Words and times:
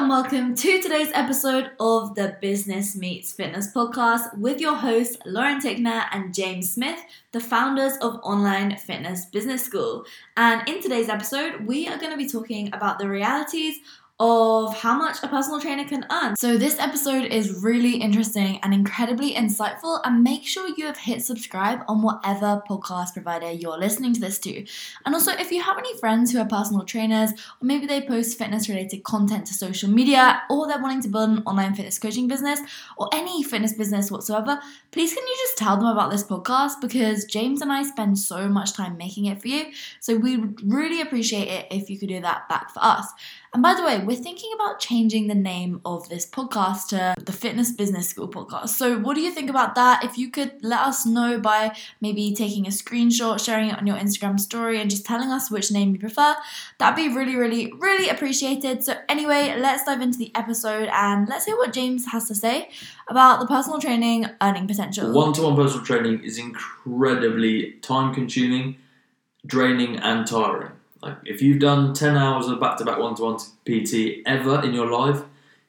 and 0.00 0.08
welcome 0.08 0.54
to 0.54 0.80
today's 0.80 1.10
episode 1.12 1.72
of 1.78 2.14
the 2.14 2.34
Business 2.40 2.96
Meets 2.96 3.32
Fitness 3.32 3.70
podcast 3.70 4.34
with 4.38 4.58
your 4.58 4.74
hosts 4.74 5.18
Lauren 5.26 5.60
Tickner 5.60 6.06
and 6.12 6.32
James 6.32 6.72
Smith, 6.72 6.98
the 7.32 7.40
founders 7.40 7.98
of 7.98 8.18
Online 8.22 8.78
Fitness 8.78 9.26
Business 9.26 9.62
School. 9.62 10.06
And 10.38 10.66
in 10.66 10.80
today's 10.80 11.10
episode, 11.10 11.66
we 11.66 11.86
are 11.86 11.98
going 11.98 12.12
to 12.12 12.16
be 12.16 12.26
talking 12.26 12.68
about 12.72 12.98
the 12.98 13.10
realities 13.10 13.76
of 14.20 14.76
how 14.76 14.98
much 14.98 15.16
a 15.22 15.28
personal 15.28 15.58
trainer 15.58 15.84
can 15.88 16.04
earn. 16.10 16.36
So, 16.36 16.58
this 16.58 16.78
episode 16.78 17.24
is 17.24 17.62
really 17.62 17.96
interesting 17.96 18.60
and 18.62 18.74
incredibly 18.74 19.34
insightful. 19.34 19.98
And 20.04 20.22
make 20.22 20.46
sure 20.46 20.68
you 20.76 20.84
have 20.84 20.98
hit 20.98 21.24
subscribe 21.24 21.80
on 21.88 22.02
whatever 22.02 22.62
podcast 22.68 23.14
provider 23.14 23.50
you're 23.50 23.78
listening 23.78 24.12
to 24.12 24.20
this 24.20 24.38
to. 24.40 24.66
And 25.06 25.14
also, 25.14 25.32
if 25.32 25.50
you 25.50 25.62
have 25.62 25.78
any 25.78 25.98
friends 25.98 26.30
who 26.30 26.38
are 26.38 26.44
personal 26.44 26.84
trainers, 26.84 27.30
or 27.32 27.62
maybe 27.62 27.86
they 27.86 28.02
post 28.02 28.36
fitness 28.36 28.68
related 28.68 29.04
content 29.04 29.46
to 29.46 29.54
social 29.54 29.88
media, 29.88 30.42
or 30.50 30.68
they're 30.68 30.82
wanting 30.82 31.00
to 31.02 31.08
build 31.08 31.30
an 31.30 31.42
online 31.46 31.74
fitness 31.74 31.98
coaching 31.98 32.28
business, 32.28 32.60
or 32.98 33.08
any 33.14 33.42
fitness 33.42 33.72
business 33.72 34.10
whatsoever, 34.10 34.60
please 34.90 35.14
can 35.14 35.26
you 35.26 35.36
just 35.44 35.56
tell 35.56 35.78
them 35.78 35.86
about 35.86 36.10
this 36.10 36.24
podcast 36.24 36.72
because 36.82 37.24
James 37.24 37.62
and 37.62 37.72
I 37.72 37.84
spend 37.84 38.18
so 38.18 38.50
much 38.50 38.74
time 38.74 38.98
making 38.98 39.24
it 39.24 39.40
for 39.40 39.48
you. 39.48 39.72
So, 40.00 40.14
we 40.16 40.36
would 40.36 40.60
really 40.62 41.00
appreciate 41.00 41.48
it 41.48 41.68
if 41.70 41.88
you 41.88 41.98
could 41.98 42.10
do 42.10 42.20
that 42.20 42.50
back 42.50 42.70
for 42.70 42.84
us. 42.84 43.06
And 43.52 43.64
by 43.64 43.74
the 43.74 43.82
way, 43.82 43.98
we're 43.98 44.16
thinking 44.16 44.52
about 44.54 44.78
changing 44.78 45.26
the 45.26 45.34
name 45.34 45.80
of 45.84 46.08
this 46.08 46.24
podcast 46.24 46.86
to 46.88 47.16
the 47.20 47.32
Fitness 47.32 47.72
Business 47.72 48.08
School 48.08 48.28
podcast. 48.28 48.68
So, 48.68 48.98
what 49.00 49.14
do 49.16 49.20
you 49.22 49.32
think 49.32 49.50
about 49.50 49.74
that? 49.74 50.04
If 50.04 50.16
you 50.16 50.30
could 50.30 50.52
let 50.62 50.82
us 50.82 51.04
know 51.04 51.40
by 51.40 51.76
maybe 52.00 52.32
taking 52.32 52.68
a 52.68 52.70
screenshot, 52.70 53.44
sharing 53.44 53.70
it 53.70 53.76
on 53.76 53.88
your 53.88 53.96
Instagram 53.96 54.38
story, 54.38 54.80
and 54.80 54.88
just 54.88 55.04
telling 55.04 55.30
us 55.30 55.50
which 55.50 55.72
name 55.72 55.92
you 55.92 55.98
prefer, 55.98 56.36
that'd 56.78 56.94
be 56.94 57.12
really, 57.12 57.34
really, 57.34 57.72
really 57.72 58.08
appreciated. 58.08 58.84
So, 58.84 58.94
anyway, 59.08 59.56
let's 59.58 59.82
dive 59.82 60.00
into 60.00 60.18
the 60.18 60.30
episode 60.36 60.88
and 60.92 61.28
let's 61.28 61.44
hear 61.44 61.56
what 61.56 61.72
James 61.72 62.06
has 62.12 62.28
to 62.28 62.36
say 62.36 62.70
about 63.08 63.40
the 63.40 63.46
personal 63.48 63.80
training 63.80 64.26
earning 64.40 64.68
potential. 64.68 65.12
One 65.12 65.32
to 65.32 65.42
one 65.42 65.56
personal 65.56 65.84
training 65.84 66.22
is 66.22 66.38
incredibly 66.38 67.72
time 67.82 68.14
consuming, 68.14 68.76
draining, 69.44 69.96
and 69.96 70.24
tiring. 70.24 70.70
Like 71.02 71.16
if 71.24 71.40
you've 71.40 71.60
done 71.60 71.94
ten 71.94 72.16
hours 72.16 72.46
of 72.48 72.60
back 72.60 72.76
to 72.78 72.84
back 72.84 72.98
one 72.98 73.14
to 73.16 73.22
one 73.22 73.38
PT 73.64 74.22
ever 74.26 74.62
in 74.62 74.74
your 74.74 74.90
life, 74.90 75.22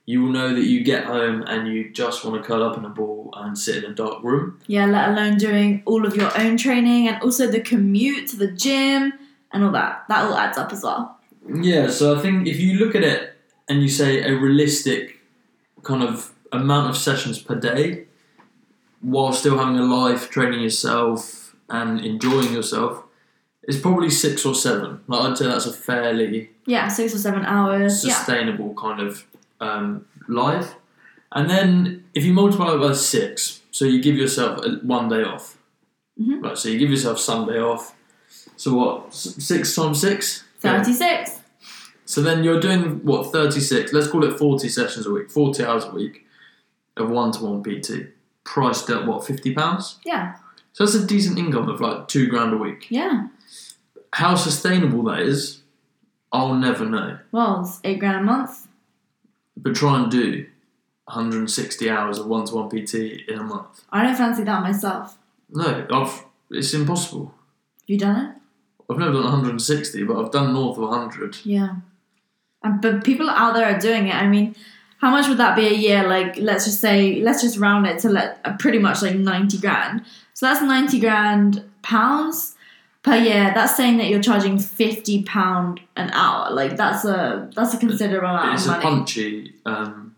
you 0.06 0.24
will 0.24 0.32
know 0.32 0.54
that 0.54 0.66
you 0.66 0.84
get 0.84 1.06
home 1.06 1.44
and 1.44 1.68
you 1.68 1.90
just 1.92 2.26
want 2.26 2.42
to 2.42 2.48
curl 2.48 2.64
up 2.64 2.78
in 2.78 2.84
a 2.84 2.90
ball 2.90 3.34
and 3.38 3.58
sit 3.58 3.84
in 3.84 3.92
a 3.92 3.94
dark 3.94 4.24
room. 4.24 4.60
Yeah, 4.68 4.86
let 4.86 5.10
alone 5.10 5.38
doing 5.38 5.84
all 5.86 6.06
of 6.06 6.16
your 6.16 6.38
own 6.38 6.58
training 6.58 7.08
and 7.08 7.22
also 7.22 7.48
the 7.48 7.62
commute 7.62 8.28
to 8.30 8.38
the 8.38 8.52
gym 8.52 9.14
and 9.52 9.64
all 9.64 9.72
that. 9.72 10.06
That 10.10 10.26
all 10.26 10.36
adds 10.36 10.58
up 10.58 10.74
as 10.74 10.84
well. 10.84 11.18
Yeah, 11.48 11.90
so 11.90 12.18
I 12.18 12.22
think 12.22 12.48
if 12.48 12.60
you 12.60 12.78
look 12.78 12.96
at 12.96 13.04
it 13.04 13.36
and 13.70 13.82
you 13.82 13.88
say 13.88 14.22
a 14.24 14.36
realistic 14.36 15.20
kind 15.84 16.04
of 16.04 16.34
amount 16.52 16.90
of 16.90 16.98
sessions 16.98 17.40
per 17.40 17.56
day, 17.56 18.06
while 19.02 19.34
still 19.34 19.58
having 19.58 19.78
a 19.78 19.84
life, 19.84 20.30
training 20.30 20.62
yourself 20.62 21.56
and 21.70 22.00
enjoying 22.02 22.54
yourself, 22.54 23.04
it's 23.64 23.80
probably 23.80 24.10
six 24.10 24.46
or 24.46 24.56
seven. 24.56 25.02
Like 25.08 25.22
I'd 25.32 25.38
say 25.38 25.46
that's 25.48 25.66
a 25.66 25.74
fairly 25.74 26.50
Yeah, 26.66 26.88
six 26.88 27.14
or 27.14 27.18
seven 27.20 27.46
hours. 27.46 28.04
Yeah. 28.06 28.14
sustainable 28.14 28.74
kind 28.76 29.00
of 29.00 29.26
um, 29.60 30.06
life. 30.28 30.76
And 31.34 31.50
then 31.50 32.04
if 32.14 32.26
you 32.26 32.34
multiply 32.34 32.74
it 32.74 32.80
by 32.80 32.94
six, 32.94 33.62
so 33.72 33.86
you 33.86 34.02
give 34.02 34.16
yourself 34.18 34.66
one 34.84 35.08
day 35.10 35.24
off. 35.24 35.58
Mhm. 36.20 36.44
Right, 36.44 36.58
so 36.58 36.70
you 36.70 36.78
give 36.78 36.90
yourself 36.90 37.20
Sunday 37.20 37.60
off. 37.62 37.96
So 38.58 38.74
what? 38.74 39.14
Six 39.14 39.76
times 39.76 40.02
six. 40.02 40.44
Yeah. 40.64 40.78
36. 40.84 41.40
So 42.06 42.22
then 42.22 42.44
you're 42.44 42.60
doing 42.60 43.00
what? 43.06 43.32
Thirty-six. 43.32 43.94
Let's 43.94 44.08
call 44.08 44.24
it 44.26 44.38
forty 44.38 44.68
sessions 44.68 45.06
a 45.08 45.12
week, 45.12 45.32
forty 45.32 45.64
hours 45.64 45.86
a 45.86 45.92
week 45.92 46.26
of 46.98 47.10
one-to-one 47.10 47.64
PT, 47.64 48.08
priced 48.44 48.90
at 48.90 49.08
what? 49.08 49.26
Fifty 49.26 49.54
pounds. 49.56 49.98
Yeah. 50.06 50.36
So 50.74 50.86
that's 50.86 50.96
a 50.96 51.06
decent 51.06 51.38
income 51.38 51.70
of 51.70 51.82
like 51.82 52.08
two 52.08 52.28
grand 52.28 52.54
a 52.54 52.58
week. 52.58 52.88
Yeah. 52.90 53.28
How 54.14 54.36
sustainable 54.36 55.04
that 55.04 55.20
is, 55.20 55.62
I'll 56.32 56.56
never 56.56 56.86
know. 56.86 57.20
Well, 57.32 57.62
it's 57.62 57.80
eight 57.84 58.00
grand 58.00 58.22
a 58.22 58.24
month. 58.24 58.68
But 59.58 59.76
try 59.76 60.02
and 60.02 60.10
do 60.10 60.48
160 61.06 61.90
hours 61.90 62.18
of 62.18 62.28
one-to-one 62.28 62.70
PT 62.70 62.96
in 63.28 63.40
a 63.40 63.44
month. 63.44 63.82
I 63.92 64.04
don't 64.04 64.16
fancy 64.16 64.44
that 64.44 64.62
myself. 64.64 65.18
No, 65.50 65.86
I've. 65.92 66.24
It's 66.50 66.74
impossible. 66.74 67.28
Have 67.28 67.90
you 67.90 67.98
done 67.98 68.26
it? 68.26 68.36
I've 68.90 68.98
never 68.98 69.14
done 69.14 69.24
160, 69.24 70.04
but 70.04 70.18
I've 70.18 70.32
done 70.32 70.54
north 70.54 70.78
of 70.78 70.90
100. 70.90 71.38
Yeah. 71.46 71.76
And, 72.64 72.82
but 72.82 73.04
people 73.04 73.30
out 73.30 73.54
there 73.54 73.66
are 73.66 73.80
doing 73.80 74.08
it. 74.08 74.16
I 74.16 74.28
mean, 74.28 74.56
how 75.02 75.10
much 75.10 75.28
would 75.28 75.40
that 75.40 75.56
be 75.56 75.66
a 75.66 75.74
year? 75.74 76.08
Like, 76.08 76.38
let's 76.38 76.66
just 76.66 76.80
say, 76.80 77.22
let's 77.22 77.42
just 77.42 77.58
round 77.58 77.88
it 77.88 77.98
to 78.00 78.10
let 78.10 78.40
uh, 78.46 78.56
pretty 78.58 78.78
much 78.78 79.02
like 79.02 79.16
90 79.16 79.58
grand. 79.58 80.06
So 80.36 80.46
that's 80.46 80.62
90 80.62 81.00
grand 81.00 81.64
pounds 81.82 82.56
per 83.02 83.16
year. 83.16 83.52
That's 83.56 83.76
saying 83.76 83.98
that 83.98 84.10
you're 84.10 84.22
charging 84.22 84.60
50 84.60 85.24
pound 85.24 85.80
an 85.98 86.12
hour. 86.12 86.52
Like, 86.52 86.78
that's 86.78 87.04
a 87.04 87.50
that's 87.56 87.74
a 87.74 87.78
considerable 87.80 88.28
amount 88.28 88.54
It's 88.54 88.68
of 88.68 88.78
a 88.78 88.80
punchy 88.82 89.56
um, 89.66 90.16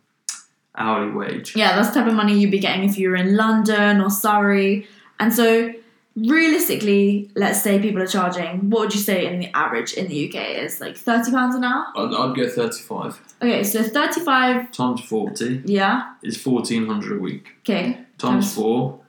hourly 0.75 1.11
wage. 1.11 1.55
Yeah, 1.55 1.77
that's 1.77 1.89
the 1.93 2.01
type 2.01 2.09
of 2.09 2.13
money 2.13 2.37
you'd 2.37 2.51
be 2.51 2.59
getting 2.59 2.83
if 2.83 2.97
you 2.97 3.09
were 3.09 3.15
in 3.15 3.37
London 3.37 4.01
or 4.01 4.09
Surrey. 4.09 4.85
And 5.17 5.33
so, 5.33 5.73
realistically, 6.15 7.29
let's 7.35 7.61
say 7.61 7.79
people 7.79 8.01
are 8.01 8.07
charging, 8.07 8.69
what 8.69 8.81
would 8.81 8.93
you 8.95 9.01
say 9.01 9.25
in 9.25 9.39
the 9.39 9.49
average 9.55 9.93
in 9.93 10.07
the 10.07 10.27
UK 10.29 10.35
is 10.63 10.79
like 10.79 10.95
£30 10.95 11.55
an 11.55 11.63
hour? 11.63 11.85
I'd, 11.95 12.13
I'd 12.13 12.35
go 12.35 12.47
35 12.49 13.19
Okay, 13.41 13.63
so 13.63 13.81
35, 13.83 14.71
times 14.71 15.01
40 15.01 15.63
yeah, 15.65 16.13
is 16.23 16.43
1400 16.45 17.17
a 17.17 17.19
week. 17.19 17.49
okay. 17.61 17.99
Times 18.17 18.45
Times- 18.45 18.55
4 18.55 18.99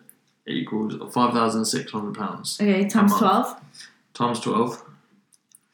equals 0.46 0.94
5,600 1.12 2.14
pounds. 2.14 2.58
Okay, 2.60 2.86
times 2.88 3.14
12. 3.16 3.56
Times 4.14 4.40
12. 4.40 4.82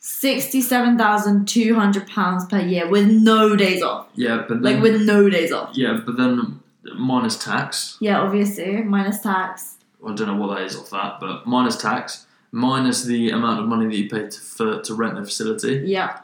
£67,200 0.03 2.49
per 2.49 2.61
year 2.61 2.89
with 2.89 3.07
no 3.11 3.55
days 3.57 3.83
off. 3.83 4.07
Yeah, 4.15 4.45
but 4.49 4.63
then 4.63 4.75
Like, 4.75 4.83
with 4.83 5.03
no 5.03 5.29
days 5.29 5.53
off. 5.53 5.77
yeah, 5.77 5.99
but 6.05 6.17
then 6.17 6.61
minus 6.97 7.37
tax. 7.43 7.97
Yeah, 8.01 8.21
obviously, 8.21 8.83
minus 8.83 9.21
tax. 9.21 9.77
I 10.07 10.15
don't 10.15 10.27
know 10.27 10.37
what 10.37 10.57
that 10.57 10.65
is 10.65 10.77
off 10.77 10.91
that, 10.91 11.21
but 11.21 11.47
minus 11.47 11.77
tax, 11.77 12.27
minus 12.53 13.05
the 13.05 13.31
amount 13.31 13.61
of 13.61 13.67
money 13.67 13.87
that 13.87 13.97
you 13.97 14.09
pay 14.09 14.29
to, 14.29 14.41
for, 14.41 14.81
to 14.81 14.95
rent 14.95 15.17
the 15.17 15.25
facility. 15.25 15.83
Yeah, 15.87 16.21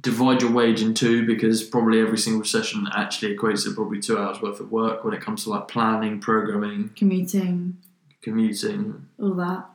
divide 0.00 0.42
your 0.42 0.52
wage 0.52 0.82
in 0.82 0.94
two 0.94 1.26
because 1.26 1.62
probably 1.62 2.00
every 2.00 2.18
single 2.18 2.44
session 2.44 2.86
actually 2.94 3.34
equates 3.36 3.64
to 3.64 3.74
probably 3.74 4.00
two 4.00 4.18
hours 4.18 4.40
worth 4.42 4.60
of 4.60 4.70
work 4.70 5.04
when 5.04 5.14
it 5.14 5.20
comes 5.20 5.44
to 5.44 5.50
like 5.50 5.68
planning, 5.68 6.20
programming, 6.20 6.90
commuting, 6.96 7.76
commuting. 8.22 9.06
all 9.20 9.34
that. 9.34 9.66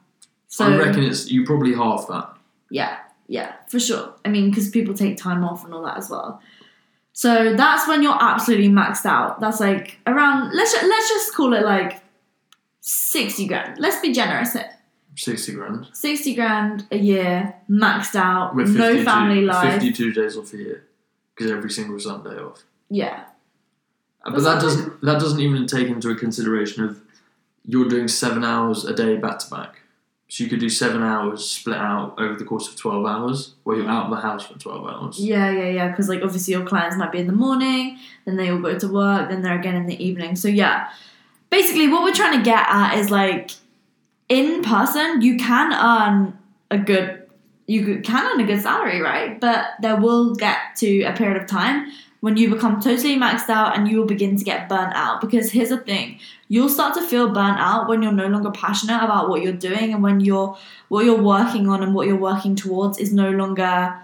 So, 0.47 0.65
I 0.65 0.77
reckon 0.77 1.03
it's 1.03 1.31
you 1.31 1.45
probably 1.45 1.73
half 1.73 2.07
that. 2.09 2.35
Yeah, 2.69 2.97
yeah, 3.27 3.53
for 3.67 3.79
sure. 3.79 4.13
I 4.23 4.29
mean, 4.29 4.49
because 4.49 4.69
people 4.69 4.93
take 4.93 5.17
time 5.17 5.43
off 5.43 5.65
and 5.65 5.73
all 5.73 5.83
that 5.83 5.97
as 5.97 6.09
well. 6.09 6.41
So 7.13 7.55
that's 7.55 7.87
when 7.87 8.01
you're 8.01 8.17
absolutely 8.19 8.69
maxed 8.69 9.05
out. 9.05 9.39
That's 9.39 9.59
like 9.59 9.99
around. 10.07 10.55
Let's 10.55 10.73
let's 10.73 11.09
just 11.09 11.35
call 11.35 11.53
it 11.53 11.63
like 11.63 12.02
sixty 12.87 13.47
grand. 13.47 13.79
Let's 13.79 14.01
be 14.01 14.11
generous 14.11 14.53
here. 14.53 14.69
Sixty 15.15 15.53
grand 15.53 15.87
Sixty 15.93 16.35
grand 16.35 16.85
a 16.91 16.97
year, 16.97 17.55
maxed 17.69 18.15
out, 18.15 18.55
with 18.55 18.75
no 18.75 19.03
family 19.03 19.41
life. 19.41 19.73
Fifty-two 19.73 20.11
days 20.11 20.35
off 20.35 20.53
a 20.53 20.57
year 20.57 20.83
because 21.35 21.49
every 21.51 21.69
single 21.71 21.99
Sunday 21.99 22.37
off. 22.37 22.63
Yeah, 22.89 23.23
Uh, 24.25 24.31
But 24.31 24.41
That's 24.41 24.45
that 24.45 24.61
doesn't 24.61 25.01
that 25.01 25.19
doesn't 25.19 25.39
even 25.39 25.65
take 25.65 25.87
into 25.87 26.09
a 26.09 26.15
consideration 26.15 26.83
of 26.83 26.99
you're 27.65 27.87
doing 27.87 28.07
seven 28.09 28.43
hours 28.43 28.83
a 28.85 28.93
day 28.93 29.15
back 29.17 29.39
to 29.39 29.49
back. 29.49 29.79
So 30.27 30.43
you 30.43 30.49
could 30.49 30.59
do 30.59 30.69
seven 30.69 31.03
hours 31.03 31.47
split 31.47 31.77
out 31.77 32.15
over 32.19 32.35
the 32.35 32.43
course 32.45 32.67
of 32.67 32.75
twelve 32.75 33.05
hours, 33.05 33.53
where 33.63 33.77
you're 33.77 33.87
out 33.87 34.05
of 34.05 34.09
the 34.09 34.17
house 34.27 34.45
for 34.47 34.57
twelve 34.59 34.85
hours. 34.87 35.19
yeah, 35.19 35.51
yeah, 35.51 35.69
yeah. 35.69 35.87
Because 35.89 36.09
like 36.09 36.23
obviously 36.23 36.53
your 36.55 36.65
clients 36.65 36.97
might 36.97 37.11
be 37.11 37.19
in 37.19 37.27
the 37.27 37.33
morning, 37.33 37.99
then 38.25 38.35
they 38.35 38.49
all 38.49 38.59
go 38.59 38.77
to 38.77 38.87
work, 38.87 39.29
then 39.29 39.43
they're 39.43 39.59
again 39.59 39.75
in 39.75 39.85
the 39.85 40.03
evening. 40.03 40.35
So 40.35 40.47
yeah, 40.47 40.89
basically 41.53 41.87
what 41.87 42.03
we're 42.03 42.11
trying 42.11 42.35
to 42.35 42.43
get 42.43 42.65
at 42.67 42.97
is 42.97 43.11
like 43.11 43.51
in 44.27 44.63
person 44.63 45.21
you 45.21 45.37
can 45.37 45.71
earn 45.71 46.35
a 46.71 46.79
good 46.79 47.21
you 47.67 48.01
can 48.01 48.25
earn 48.25 48.41
a 48.41 48.47
good 48.47 48.59
salary 48.59 48.99
right? 48.99 49.39
But 49.39 49.67
there 49.79 49.95
will 49.95 50.33
get 50.33 50.57
to 50.77 51.03
a 51.03 51.13
period 51.13 51.39
of 51.39 51.47
time 51.47 51.91
when 52.21 52.37
you 52.37 52.49
become 52.49 52.81
totally 52.81 53.17
maxed 53.17 53.49
out 53.49 53.77
and 53.77 53.87
you 53.87 53.99
will 53.99 54.07
begin 54.07 54.35
to 54.35 54.43
get 54.43 54.67
burnt 54.67 54.93
out. 54.95 55.21
Because 55.21 55.51
here's 55.51 55.69
the 55.69 55.77
thing 55.77 56.19
you'll 56.47 56.69
start 56.69 56.95
to 56.95 57.05
feel 57.05 57.29
burnt 57.29 57.59
out 57.59 57.87
when 57.87 58.01
you're 58.01 58.11
no 58.11 58.27
longer 58.27 58.49
passionate 58.49 59.03
about 59.03 59.29
what 59.29 59.43
you're 59.43 59.61
doing 59.69 59.93
and 59.93 60.01
when 60.01 60.19
you're 60.21 60.57
what 60.87 61.05
you're 61.05 61.21
working 61.21 61.69
on 61.69 61.83
and 61.83 61.93
what 61.93 62.07
you're 62.07 62.25
working 62.31 62.55
towards 62.55 62.97
is 62.97 63.13
no 63.13 63.29
longer 63.29 63.95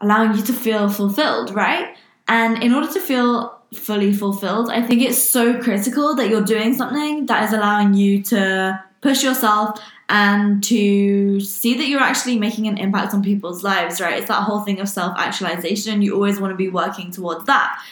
allowing 0.00 0.36
you 0.36 0.42
to 0.42 0.52
feel 0.52 0.88
fulfilled 0.88 1.54
right? 1.54 1.96
And 2.26 2.62
in 2.64 2.74
order 2.74 2.92
to 2.92 3.00
feel 3.00 3.60
fully 3.74 4.12
fulfilled 4.12 4.70
i 4.70 4.80
think 4.80 5.02
it's 5.02 5.22
so 5.22 5.60
critical 5.62 6.14
that 6.14 6.28
you're 6.28 6.44
doing 6.44 6.74
something 6.74 7.26
that 7.26 7.44
is 7.44 7.52
allowing 7.52 7.94
you 7.94 8.22
to 8.22 8.82
push 9.00 9.22
yourself 9.22 9.78
and 10.08 10.62
to 10.64 11.40
see 11.40 11.76
that 11.76 11.86
you're 11.86 12.00
actually 12.00 12.38
making 12.38 12.66
an 12.66 12.78
impact 12.78 13.14
on 13.14 13.22
people's 13.22 13.62
lives, 13.62 14.00
right? 14.00 14.18
It's 14.18 14.28
that 14.28 14.42
whole 14.42 14.60
thing 14.60 14.80
of 14.80 14.88
self 14.88 15.16
actualization. 15.16 16.02
You 16.02 16.14
always 16.14 16.40
want 16.40 16.52
to 16.52 16.56
be 16.56 16.68
working 16.68 17.10
towards 17.10 17.44
that. 17.46 17.82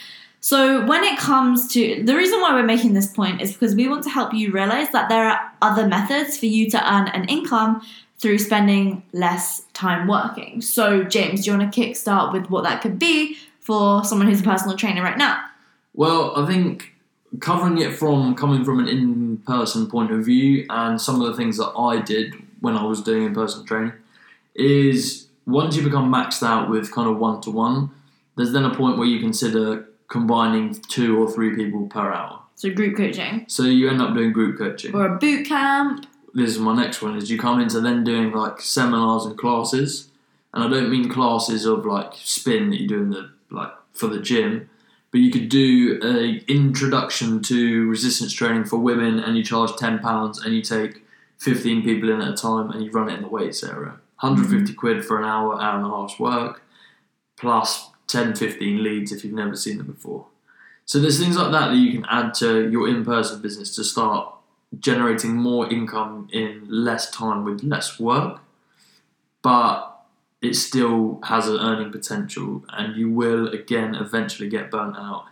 So, 0.40 0.84
when 0.86 1.04
it 1.04 1.18
comes 1.18 1.68
to 1.68 2.02
the 2.02 2.16
reason 2.16 2.40
why 2.40 2.52
we're 2.52 2.64
making 2.64 2.94
this 2.94 3.12
point 3.12 3.40
is 3.40 3.52
because 3.52 3.74
we 3.74 3.88
want 3.88 4.02
to 4.04 4.10
help 4.10 4.34
you 4.34 4.50
realize 4.50 4.90
that 4.90 5.08
there 5.08 5.24
are 5.28 5.52
other 5.62 5.86
methods 5.86 6.36
for 6.36 6.46
you 6.46 6.68
to 6.70 6.92
earn 6.92 7.08
an 7.08 7.24
income 7.26 7.82
through 8.18 8.38
spending 8.38 9.02
less 9.12 9.62
time 9.72 10.06
working. 10.08 10.60
So, 10.60 11.04
James, 11.04 11.44
do 11.44 11.50
you 11.50 11.58
want 11.58 11.72
to 11.72 11.80
kickstart 11.80 12.32
with 12.32 12.50
what 12.50 12.64
that 12.64 12.82
could 12.82 12.98
be 12.98 13.36
for 13.60 14.04
someone 14.04 14.26
who's 14.26 14.40
a 14.40 14.44
personal 14.44 14.76
trainer 14.76 15.02
right 15.02 15.18
now? 15.18 15.42
Well, 15.94 16.32
I 16.36 16.46
think 16.46 16.94
covering 17.40 17.78
it 17.78 17.96
from 17.96 18.34
coming 18.34 18.64
from 18.64 18.78
an 18.78 18.88
in-person 18.88 19.88
point 19.90 20.10
of 20.12 20.24
view 20.24 20.66
and 20.70 21.00
some 21.00 21.20
of 21.20 21.26
the 21.26 21.36
things 21.36 21.56
that 21.58 21.72
I 21.78 22.00
did 22.00 22.34
when 22.60 22.76
I 22.76 22.84
was 22.84 23.00
doing 23.02 23.24
in-person 23.24 23.64
training 23.66 23.92
is 24.54 25.26
once 25.46 25.76
you 25.76 25.82
become 25.82 26.12
maxed 26.12 26.42
out 26.46 26.68
with 26.70 26.92
kind 26.92 27.08
of 27.08 27.18
one-to-one, 27.18 27.90
there's 28.36 28.52
then 28.52 28.64
a 28.64 28.74
point 28.74 28.98
where 28.98 29.06
you 29.06 29.18
consider 29.20 29.88
combining 30.08 30.74
two 30.88 31.18
or 31.22 31.30
three 31.30 31.54
people 31.56 31.86
per 31.86 32.12
hour. 32.12 32.38
So, 32.54 32.70
group 32.70 32.96
coaching 32.96 33.44
So 33.48 33.64
you 33.64 33.88
end 33.88 34.00
up 34.00 34.14
doing 34.14 34.32
group 34.32 34.58
coaching. 34.58 34.94
or 34.94 35.06
a 35.06 35.18
boot 35.18 35.46
camp. 35.46 36.06
this 36.34 36.50
is 36.50 36.58
my 36.58 36.74
next 36.76 37.02
one 37.02 37.16
is 37.16 37.30
you 37.30 37.38
come 37.38 37.60
into 37.60 37.80
then 37.80 38.04
doing 38.04 38.30
like 38.32 38.60
seminars 38.60 39.24
and 39.26 39.36
classes 39.36 40.08
and 40.54 40.62
i 40.62 40.68
don't 40.68 40.90
mean 40.90 41.08
classes 41.10 41.64
of 41.66 41.84
like 41.84 42.12
spin 42.14 42.70
that 42.70 42.80
you 42.80 42.86
do 42.88 43.00
in 43.02 43.10
the 43.10 43.30
like 43.50 43.72
for 43.94 44.06
the 44.06 44.20
gym 44.20 44.68
but 45.12 45.20
you 45.20 45.30
could 45.30 45.48
do 45.48 46.00
a 46.02 46.42
introduction 46.50 47.42
to 47.42 47.88
resistance 47.88 48.32
training 48.32 48.64
for 48.64 48.78
women 48.78 49.20
and 49.20 49.36
you 49.36 49.44
charge 49.44 49.76
10 49.76 50.00
pounds 50.00 50.42
and 50.42 50.54
you 50.54 50.62
take 50.62 51.04
15 51.38 51.82
people 51.82 52.10
in 52.10 52.22
at 52.22 52.32
a 52.32 52.36
time 52.36 52.70
and 52.70 52.82
you 52.82 52.90
run 52.90 53.10
it 53.10 53.14
in 53.14 53.22
the 53.22 53.28
weights 53.28 53.62
area. 53.62 54.00
150 54.20 54.72
mm-hmm. 54.72 54.80
quid 54.80 55.04
for 55.04 55.18
an 55.18 55.24
hour 55.24 55.60
hour 55.60 55.76
and 55.76 55.86
a 55.86 55.90
half's 55.90 56.18
work 56.18 56.62
plus 57.36 57.90
10 58.06 58.36
15 58.36 58.82
leads 58.82 59.12
if 59.12 59.22
you've 59.22 59.34
never 59.34 59.54
seen 59.54 59.78
them 59.78 59.86
before. 59.86 60.26
So 60.86 60.98
there's 60.98 61.18
things 61.18 61.36
like 61.36 61.52
that 61.52 61.68
that 61.68 61.76
you 61.76 61.92
can 61.92 62.06
add 62.08 62.34
to 62.34 62.70
your 62.70 62.88
in-person 62.88 63.42
business 63.42 63.74
to 63.76 63.84
start 63.84 64.34
generating 64.78 65.36
more 65.36 65.70
income 65.70 66.28
in 66.32 66.66
less 66.68 67.10
time 67.10 67.44
with 67.44 67.62
less 67.62 68.00
work, 68.00 68.40
but 69.42 69.91
it 70.42 70.54
still 70.54 71.20
has 71.22 71.48
an 71.48 71.58
earning 71.58 71.92
potential, 71.92 72.64
and 72.70 72.96
you 72.96 73.10
will 73.10 73.48
again 73.48 73.94
eventually 73.94 74.48
get 74.48 74.70
burnt 74.70 74.96
out 74.96 75.26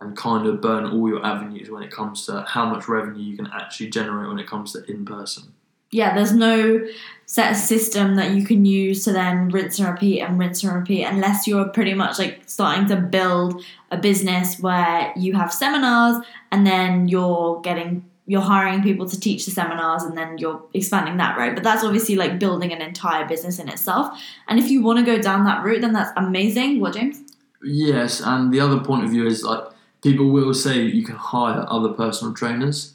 and 0.00 0.16
kind 0.16 0.46
of 0.46 0.60
burn 0.60 0.84
all 0.84 1.08
your 1.08 1.24
avenues 1.24 1.70
when 1.70 1.82
it 1.82 1.90
comes 1.90 2.26
to 2.26 2.44
how 2.46 2.66
much 2.66 2.88
revenue 2.88 3.22
you 3.22 3.36
can 3.36 3.46
actually 3.46 3.88
generate 3.88 4.28
when 4.28 4.38
it 4.38 4.46
comes 4.46 4.72
to 4.72 4.84
in 4.90 5.04
person. 5.04 5.54
Yeah, 5.92 6.14
there's 6.14 6.32
no 6.32 6.84
set 7.26 7.54
system 7.54 8.16
that 8.16 8.32
you 8.32 8.44
can 8.44 8.64
use 8.64 9.04
to 9.04 9.12
then 9.12 9.48
rinse 9.50 9.78
and 9.78 9.88
repeat 9.88 10.20
and 10.20 10.38
rinse 10.38 10.64
and 10.64 10.74
repeat 10.74 11.04
unless 11.04 11.46
you're 11.46 11.68
pretty 11.68 11.94
much 11.94 12.18
like 12.18 12.42
starting 12.46 12.86
to 12.88 12.96
build 12.96 13.64
a 13.90 13.96
business 13.96 14.58
where 14.58 15.12
you 15.16 15.34
have 15.34 15.52
seminars 15.52 16.24
and 16.50 16.66
then 16.66 17.06
you're 17.06 17.60
getting 17.60 18.04
you're 18.26 18.40
hiring 18.40 18.82
people 18.82 19.08
to 19.08 19.18
teach 19.18 19.44
the 19.44 19.50
seminars 19.50 20.02
and 20.02 20.16
then 20.16 20.36
you're 20.38 20.62
expanding 20.74 21.16
that 21.16 21.36
right 21.38 21.54
but 21.54 21.62
that's 21.64 21.84
obviously 21.84 22.16
like 22.16 22.38
building 22.38 22.72
an 22.72 22.82
entire 22.82 23.26
business 23.26 23.58
in 23.58 23.68
itself 23.68 24.20
and 24.48 24.58
if 24.58 24.68
you 24.68 24.82
want 24.82 24.98
to 24.98 25.04
go 25.04 25.20
down 25.20 25.44
that 25.44 25.64
route 25.64 25.80
then 25.80 25.92
that's 25.92 26.10
amazing 26.16 26.80
what 26.80 26.94
james 26.94 27.22
Yes, 27.62 28.20
and 28.20 28.52
the 28.52 28.60
other 28.60 28.78
point 28.78 29.04
of 29.04 29.10
view 29.10 29.26
is 29.26 29.42
like 29.42 29.64
people 30.02 30.30
will 30.30 30.54
say 30.54 30.82
you 30.82 31.04
can 31.04 31.16
hire 31.16 31.66
other 31.68 31.88
personal 31.90 32.34
trainers. 32.34 32.94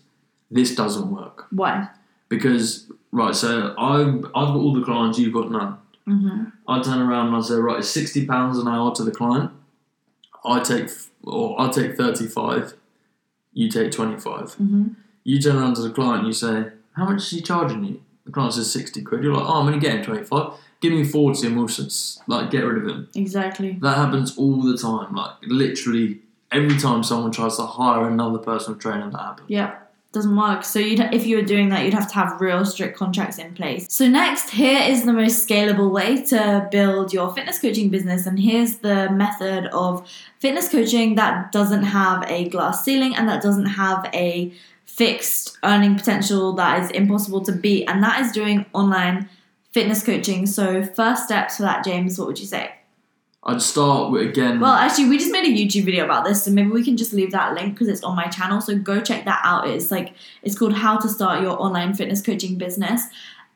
This 0.49 0.75
doesn't 0.75 1.11
work 1.11 1.47
why 1.51 1.89
because 2.29 2.89
right. 3.11 3.35
So 3.35 3.73
I've 3.77 4.25
I've 4.25 4.53
got 4.53 4.55
all 4.55 4.73
the 4.73 4.83
clients, 4.83 5.19
you've 5.19 5.33
got 5.33 5.51
none. 5.51 5.77
mm-hmm. 6.07 6.43
I 6.67 6.81
turn 6.81 6.99
around 6.99 7.27
and 7.27 7.37
I 7.37 7.41
say, 7.41 7.55
right, 7.55 7.79
it's 7.79 7.89
sixty 7.89 8.25
pounds 8.25 8.57
an 8.57 8.67
hour 8.67 8.93
to 8.95 9.03
the 9.03 9.11
client. 9.11 9.51
I 10.45 10.59
take 10.61 10.89
or 11.23 11.59
I 11.59 11.69
take 11.69 11.97
thirty 11.97 12.27
five. 12.27 12.73
You 13.53 13.69
take 13.69 13.91
twenty 13.91 14.19
five. 14.19 14.55
Mm-hmm. 14.55 14.89
You 15.23 15.39
turn 15.39 15.57
around 15.57 15.75
to 15.75 15.81
the 15.81 15.91
client 15.91 16.19
and 16.19 16.27
you 16.27 16.33
say, 16.33 16.71
how 16.93 17.05
much 17.05 17.23
is 17.23 17.29
he 17.31 17.41
charging 17.41 17.83
you? 17.83 18.01
The 18.25 18.31
client 18.31 18.53
says 18.53 18.71
sixty 18.71 19.01
quid. 19.01 19.23
You're 19.23 19.33
like, 19.33 19.45
oh, 19.45 19.61
I'm 19.61 19.67
only 19.67 19.79
getting 19.79 20.03
twenty 20.03 20.23
five. 20.23 20.53
Give 20.79 20.93
me 20.93 21.03
forty 21.03 21.47
and 21.47 21.57
we'll 21.57 21.69
like 22.27 22.51
get 22.51 22.61
rid 22.61 22.83
of 22.83 22.89
him. 22.89 23.09
exactly 23.15 23.77
That 23.81 23.97
happens 23.97 24.37
all 24.37 24.61
the 24.61 24.77
time. 24.77 25.15
Like 25.15 25.33
literally 25.43 26.19
every 26.51 26.77
time 26.77 27.03
someone 27.03 27.31
tries 27.31 27.57
to 27.57 27.63
hire 27.63 28.07
another 28.07 28.39
personal 28.39 28.79
trainer, 28.79 29.09
that 29.09 29.17
happens. 29.19 29.49
Yeah, 29.49 29.77
doesn't 30.11 30.35
work. 30.35 30.63
So 30.63 30.79
you'd 30.79 30.99
if 31.13 31.25
you 31.25 31.37
were 31.37 31.43
doing 31.43 31.69
that, 31.69 31.85
you'd 31.85 31.93
have 31.93 32.07
to 32.09 32.15
have 32.15 32.41
real 32.41 32.65
strict 32.65 32.97
contracts 32.97 33.37
in 33.37 33.53
place. 33.53 33.85
So 33.89 34.07
next, 34.07 34.49
here 34.49 34.81
is 34.81 35.05
the 35.05 35.13
most 35.13 35.47
scalable 35.47 35.91
way 35.91 36.23
to 36.25 36.67
build 36.71 37.13
your 37.13 37.33
fitness 37.33 37.59
coaching 37.59 37.89
business, 37.89 38.25
and 38.25 38.39
here's 38.39 38.77
the 38.77 39.09
method 39.11 39.67
of 39.67 40.07
fitness 40.39 40.69
coaching 40.69 41.15
that 41.15 41.51
doesn't 41.51 41.83
have 41.83 42.29
a 42.29 42.49
glass 42.49 42.83
ceiling 42.83 43.15
and 43.15 43.29
that 43.29 43.41
doesn't 43.41 43.65
have 43.65 44.09
a 44.13 44.51
fixed 44.95 45.57
earning 45.63 45.95
potential 45.95 46.53
that 46.53 46.83
is 46.83 46.91
impossible 46.91 47.41
to 47.41 47.51
beat, 47.51 47.85
and 47.87 48.03
that 48.03 48.21
is 48.21 48.31
doing 48.31 48.65
online 48.73 49.29
fitness 49.71 50.03
coaching. 50.03 50.45
So 50.45 50.83
first 50.83 51.23
steps 51.23 51.57
for 51.57 51.63
that, 51.63 51.83
James, 51.83 52.19
what 52.19 52.27
would 52.27 52.39
you 52.39 52.45
say? 52.45 52.71
I'd 53.43 53.61
start 53.61 54.11
with 54.11 54.27
again. 54.29 54.59
Well, 54.59 54.73
actually, 54.73 55.09
we 55.09 55.17
just 55.17 55.31
made 55.31 55.45
a 55.45 55.47
YouTube 55.47 55.85
video 55.85 56.05
about 56.05 56.25
this, 56.25 56.43
so 56.43 56.51
maybe 56.51 56.69
we 56.69 56.83
can 56.83 56.95
just 56.95 57.13
leave 57.13 57.31
that 57.31 57.55
link 57.55 57.73
because 57.73 57.87
it's 57.87 58.03
on 58.03 58.15
my 58.15 58.27
channel. 58.27 58.61
So 58.61 58.77
go 58.77 59.01
check 59.01 59.25
that 59.25 59.41
out. 59.43 59.67
It's 59.67 59.89
like 59.89 60.13
it's 60.43 60.57
called 60.57 60.73
How 60.73 60.99
to 60.99 61.09
Start 61.09 61.41
Your 61.41 61.59
Online 61.59 61.93
Fitness 61.95 62.21
Coaching 62.21 62.57
Business. 62.57 63.01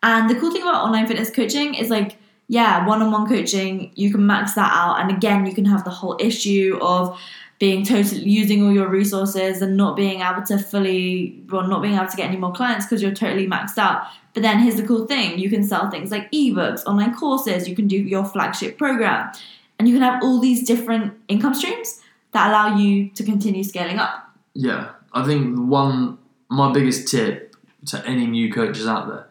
And 0.01 0.29
the 0.29 0.35
cool 0.39 0.51
thing 0.51 0.63
about 0.63 0.83
online 0.83 1.05
fitness 1.05 1.29
coaching 1.29 1.75
is 1.75 1.89
like, 1.89 2.17
yeah, 2.47 2.85
one-on-one 2.87 3.27
coaching, 3.27 3.91
you 3.95 4.11
can 4.11 4.25
max 4.25 4.53
that 4.53 4.71
out, 4.73 5.01
and 5.01 5.11
again, 5.11 5.45
you 5.45 5.53
can 5.53 5.65
have 5.65 5.83
the 5.83 5.89
whole 5.89 6.15
issue 6.19 6.77
of 6.81 7.19
being 7.59 7.85
totally 7.85 8.21
using 8.21 8.63
all 8.63 8.71
your 8.71 8.89
resources 8.89 9.61
and 9.61 9.77
not 9.77 9.95
being 9.95 10.21
able 10.21 10.43
to 10.43 10.57
fully, 10.57 11.41
well, 11.49 11.67
not 11.67 11.81
being 11.81 11.95
able 11.95 12.07
to 12.07 12.17
get 12.17 12.27
any 12.27 12.37
more 12.37 12.51
clients 12.53 12.85
because 12.85 13.01
you're 13.01 13.13
totally 13.13 13.47
maxed 13.47 13.77
out. 13.77 14.03
But 14.33 14.43
then 14.43 14.59
here's 14.59 14.75
the 14.75 14.85
cool 14.85 15.07
thing: 15.07 15.39
you 15.39 15.49
can 15.49 15.63
sell 15.63 15.89
things 15.89 16.11
like 16.11 16.29
ebooks, 16.31 16.85
online 16.85 17.15
courses, 17.15 17.67
you 17.67 17.75
can 17.75 17.87
do 17.87 17.97
your 17.97 18.25
flagship 18.25 18.77
program 18.77 19.31
and 19.77 19.87
you 19.87 19.93
can 19.93 20.03
have 20.03 20.23
all 20.23 20.39
these 20.39 20.65
different 20.65 21.13
income 21.27 21.53
streams 21.53 22.01
that 22.31 22.49
allow 22.49 22.77
you 22.77 23.09
to 23.09 23.23
continue 23.23 23.63
scaling 23.63 23.97
up. 23.97 24.29
Yeah, 24.53 24.91
I 25.13 25.25
think 25.25 25.57
one 25.57 26.17
my 26.49 26.71
biggest 26.71 27.07
tip 27.07 27.55
to 27.87 28.05
any 28.05 28.27
new 28.27 28.51
coaches 28.51 28.87
out 28.87 29.07
there 29.07 29.27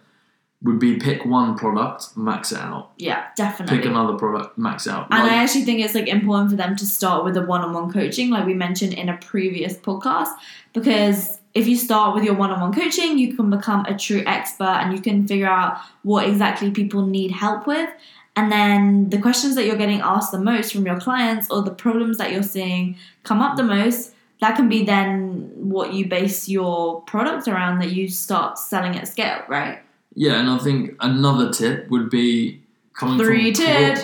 would 0.64 0.78
be 0.78 0.96
pick 0.96 1.24
one 1.26 1.56
product, 1.56 2.16
max 2.16 2.50
it 2.50 2.58
out. 2.58 2.90
Yeah, 2.96 3.26
definitely. 3.36 3.76
Pick 3.76 3.86
another 3.86 4.14
product, 4.14 4.56
max 4.58 4.86
it 4.86 4.92
out. 4.94 5.08
and 5.10 5.22
Like- 5.22 5.32
I 5.32 5.42
actually 5.42 5.64
think 5.64 5.80
it's 5.80 5.94
like 5.94 6.08
important 6.08 6.50
for 6.50 6.56
them 6.56 6.74
to 6.76 6.86
start 6.86 7.22
with 7.24 7.36
a 7.36 7.42
one-on-one 7.42 7.92
coaching, 7.92 8.30
like 8.30 8.46
we 8.46 8.54
mentioned 8.54 8.94
in 8.94 9.08
a 9.10 9.16
previous 9.18 9.76
podcast, 9.76 10.30
because 10.72 11.38
if 11.52 11.68
you 11.68 11.76
start 11.76 12.14
with 12.14 12.24
your 12.24 12.34
one-on-one 12.34 12.72
coaching, 12.72 13.18
you 13.18 13.34
can 13.36 13.50
become 13.50 13.84
a 13.86 13.96
true 13.96 14.22
expert 14.26 14.64
and 14.80 14.92
you 14.94 15.00
can 15.00 15.26
figure 15.28 15.46
out 15.46 15.78
what 16.02 16.26
exactly 16.26 16.70
people 16.70 17.04
need 17.06 17.30
help 17.30 17.66
with. 17.66 17.88
And 18.34 18.50
then 18.50 19.10
the 19.10 19.18
questions 19.18 19.54
that 19.54 19.66
you're 19.66 19.76
getting 19.76 20.00
asked 20.00 20.32
the 20.32 20.40
most 20.40 20.72
from 20.72 20.84
your 20.86 20.98
clients 20.98 21.48
or 21.50 21.62
the 21.62 21.70
problems 21.70 22.18
that 22.18 22.32
you're 22.32 22.42
seeing 22.42 22.96
come 23.22 23.40
up 23.40 23.56
the 23.56 23.62
most, 23.62 24.12
that 24.40 24.56
can 24.56 24.68
be 24.68 24.82
then 24.82 25.50
what 25.54 25.92
you 25.92 26.06
base 26.06 26.48
your 26.48 27.02
product 27.02 27.46
around 27.46 27.78
that 27.80 27.92
you 27.92 28.08
start 28.08 28.58
selling 28.58 28.96
at 28.96 29.06
scale, 29.06 29.42
right? 29.46 29.78
Yeah, 30.14 30.40
and 30.40 30.48
I 30.48 30.58
think 30.58 30.96
another 31.00 31.50
tip 31.52 31.88
would 31.90 32.10
be 32.10 32.62
coming 32.94 33.18
Three 33.18 33.52
from 33.54 33.64
tip. 33.64 33.98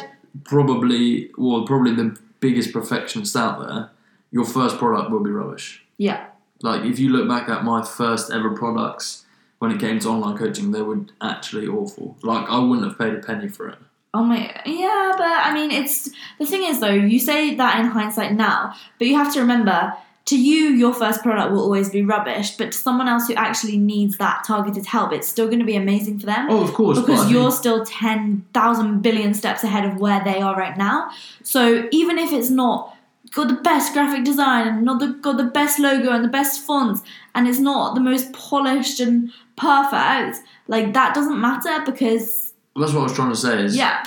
probably 0.45 1.31
well 1.37 1.65
probably 1.67 1.95
the 1.95 2.17
biggest 2.41 2.73
perfectionist 2.73 3.37
out 3.37 3.61
there. 3.67 3.91
Your 4.31 4.45
first 4.45 4.79
product 4.79 5.11
will 5.11 5.21
be 5.23 5.31
rubbish. 5.31 5.85
Yeah. 5.99 6.27
Like 6.63 6.85
if 6.85 6.99
you 6.99 7.11
look 7.11 7.29
back 7.29 7.49
at 7.49 7.65
my 7.65 7.85
first 7.85 8.31
ever 8.31 8.51
products 8.51 9.25
when 9.59 9.71
it 9.71 9.81
came 9.81 9.99
to 10.01 10.09
online 10.09 10.37
coaching, 10.39 10.73
they 10.73 10.83
were 10.83 11.01
actually 11.21 11.67
awful. 11.67 12.17
Like 12.23 12.49
I 12.49 12.59
wouldn't 12.59 12.87
have 12.87 12.99
paid 12.99 13.15
a 13.15 13.19
penny 13.19 13.49
for 13.49 13.69
it. 13.69 13.79
Oh 14.13 14.25
my, 14.25 14.39
yeah, 14.67 15.13
but 15.17 15.25
I 15.25 15.55
mean, 15.55 15.71
it's 15.71 16.11
the 16.39 16.47
thing 16.47 16.65
is 16.65 16.81
though, 16.81 16.91
you 16.91 17.21
say 17.21 17.55
that 17.55 17.79
in 17.79 17.87
hindsight 17.87 18.33
now, 18.33 18.75
but 18.99 19.07
you 19.07 19.15
have 19.17 19.33
to 19.35 19.41
remember 19.41 19.93
to 20.27 20.39
you, 20.39 20.69
your 20.69 20.95
first 20.95 21.23
product 21.23 21.51
will 21.51 21.61
always 21.61 21.91
be 21.91 22.03
rubbish, 22.03 22.53
but 22.57 22.73
to 22.73 22.79
someone 22.79 23.09
else 23.09 23.27
who 23.27 23.35
actually 23.35 23.77
needs 23.77 24.19
that 24.19 24.45
targeted 24.47 24.87
help, 24.87 25.13
it's 25.13 25.27
still 25.27 25.47
going 25.47 25.59
to 25.59 25.65
be 25.65 25.77
amazing 25.77 26.19
for 26.19 26.27
them. 26.27 26.47
Oh, 26.49 26.63
of 26.63 26.73
course, 26.73 27.01
because 27.01 27.31
you're 27.31 27.51
think- 27.51 27.61
still 27.61 27.85
10,000 27.85 29.03
billion 29.03 29.35
steps 29.35 29.65
ahead 29.65 29.85
of 29.85 29.99
where 29.99 30.23
they 30.23 30.41
are 30.41 30.55
right 30.55 30.77
now. 30.77 31.11
So 31.43 31.89
even 31.91 32.19
if 32.19 32.33
it's 32.33 32.51
not 32.51 32.97
got 33.33 33.49
the 33.49 33.55
best 33.55 33.93
graphic 33.93 34.25
design 34.25 34.67
and 34.69 34.85
not 34.85 35.01
the, 35.01 35.09
got 35.09 35.37
the 35.37 35.45
best 35.45 35.79
logo 35.79 36.11
and 36.11 36.25
the 36.25 36.29
best 36.29 36.61
fonts 36.63 37.03
and 37.35 37.47
it's 37.47 37.61
not 37.61 37.95
the 37.95 38.01
most 38.01 38.33
polished 38.33 39.01
and 39.01 39.31
perfect, 39.57 40.39
like 40.69 40.93
that 40.95 41.15
doesn't 41.15 41.41
matter 41.41 41.83
because, 41.85 42.53
that's 42.77 42.93
what 42.93 43.01
I 43.01 43.05
was 43.05 43.15
trying 43.15 43.31
to 43.31 43.37
say. 43.37 43.65
Is 43.65 43.77
yeah, 43.77 44.05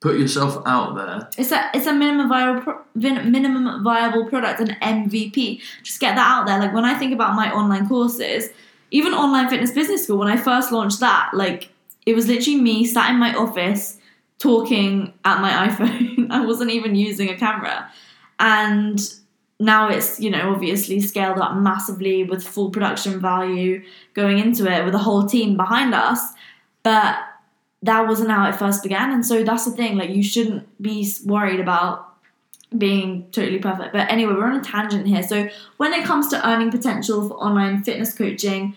put 0.00 0.18
yourself 0.18 0.62
out 0.64 0.94
there. 0.94 1.28
it's 1.36 1.50
a, 1.50 1.70
it's 1.74 1.86
a 1.86 1.92
minimum 1.92 2.28
viable, 2.28 2.62
pro- 2.62 2.80
minimum 2.94 3.82
viable 3.82 4.26
product, 4.26 4.60
an 4.60 4.76
MVP. 4.80 5.60
Just 5.82 6.00
get 6.00 6.14
that 6.14 6.26
out 6.26 6.46
there. 6.46 6.58
Like 6.58 6.72
when 6.72 6.84
I 6.84 6.94
think 6.94 7.12
about 7.12 7.34
my 7.34 7.52
online 7.52 7.88
courses, 7.88 8.50
even 8.90 9.12
online 9.12 9.48
fitness 9.48 9.72
business 9.72 10.04
school, 10.04 10.18
when 10.18 10.28
I 10.28 10.36
first 10.36 10.72
launched 10.72 11.00
that, 11.00 11.30
like 11.34 11.70
it 12.06 12.14
was 12.14 12.28
literally 12.28 12.60
me 12.60 12.84
sat 12.84 13.10
in 13.10 13.18
my 13.18 13.34
office 13.34 13.98
talking 14.38 15.12
at 15.24 15.40
my 15.40 15.50
iPhone. 15.68 16.30
I 16.30 16.44
wasn't 16.44 16.70
even 16.70 16.94
using 16.94 17.28
a 17.28 17.36
camera. 17.36 17.90
And 18.38 19.00
now 19.60 19.88
it's, 19.88 20.20
you 20.20 20.30
know, 20.30 20.52
obviously 20.52 21.00
scaled 21.00 21.38
up 21.38 21.56
massively 21.56 22.22
with 22.22 22.46
full 22.46 22.70
production 22.70 23.20
value 23.20 23.82
going 24.14 24.38
into 24.38 24.72
it 24.72 24.84
with 24.84 24.94
a 24.94 24.98
whole 24.98 25.26
team 25.26 25.56
behind 25.56 25.94
us. 25.94 26.20
But 26.84 27.16
that 27.82 28.06
wasn't 28.08 28.30
how 28.30 28.48
it 28.48 28.54
first 28.54 28.82
began. 28.82 29.12
And 29.12 29.24
so 29.24 29.44
that's 29.44 29.64
the 29.64 29.70
thing, 29.70 29.96
like, 29.96 30.10
you 30.10 30.22
shouldn't 30.22 30.66
be 30.82 31.08
worried 31.24 31.60
about 31.60 32.06
being 32.76 33.26
totally 33.30 33.58
perfect. 33.58 33.92
But 33.92 34.10
anyway, 34.10 34.34
we're 34.34 34.46
on 34.46 34.60
a 34.60 34.62
tangent 34.62 35.06
here. 35.06 35.22
So 35.22 35.48
when 35.78 35.92
it 35.92 36.04
comes 36.04 36.28
to 36.28 36.48
earning 36.48 36.70
potential 36.70 37.28
for 37.28 37.34
online 37.34 37.82
fitness 37.82 38.12
coaching, 38.12 38.76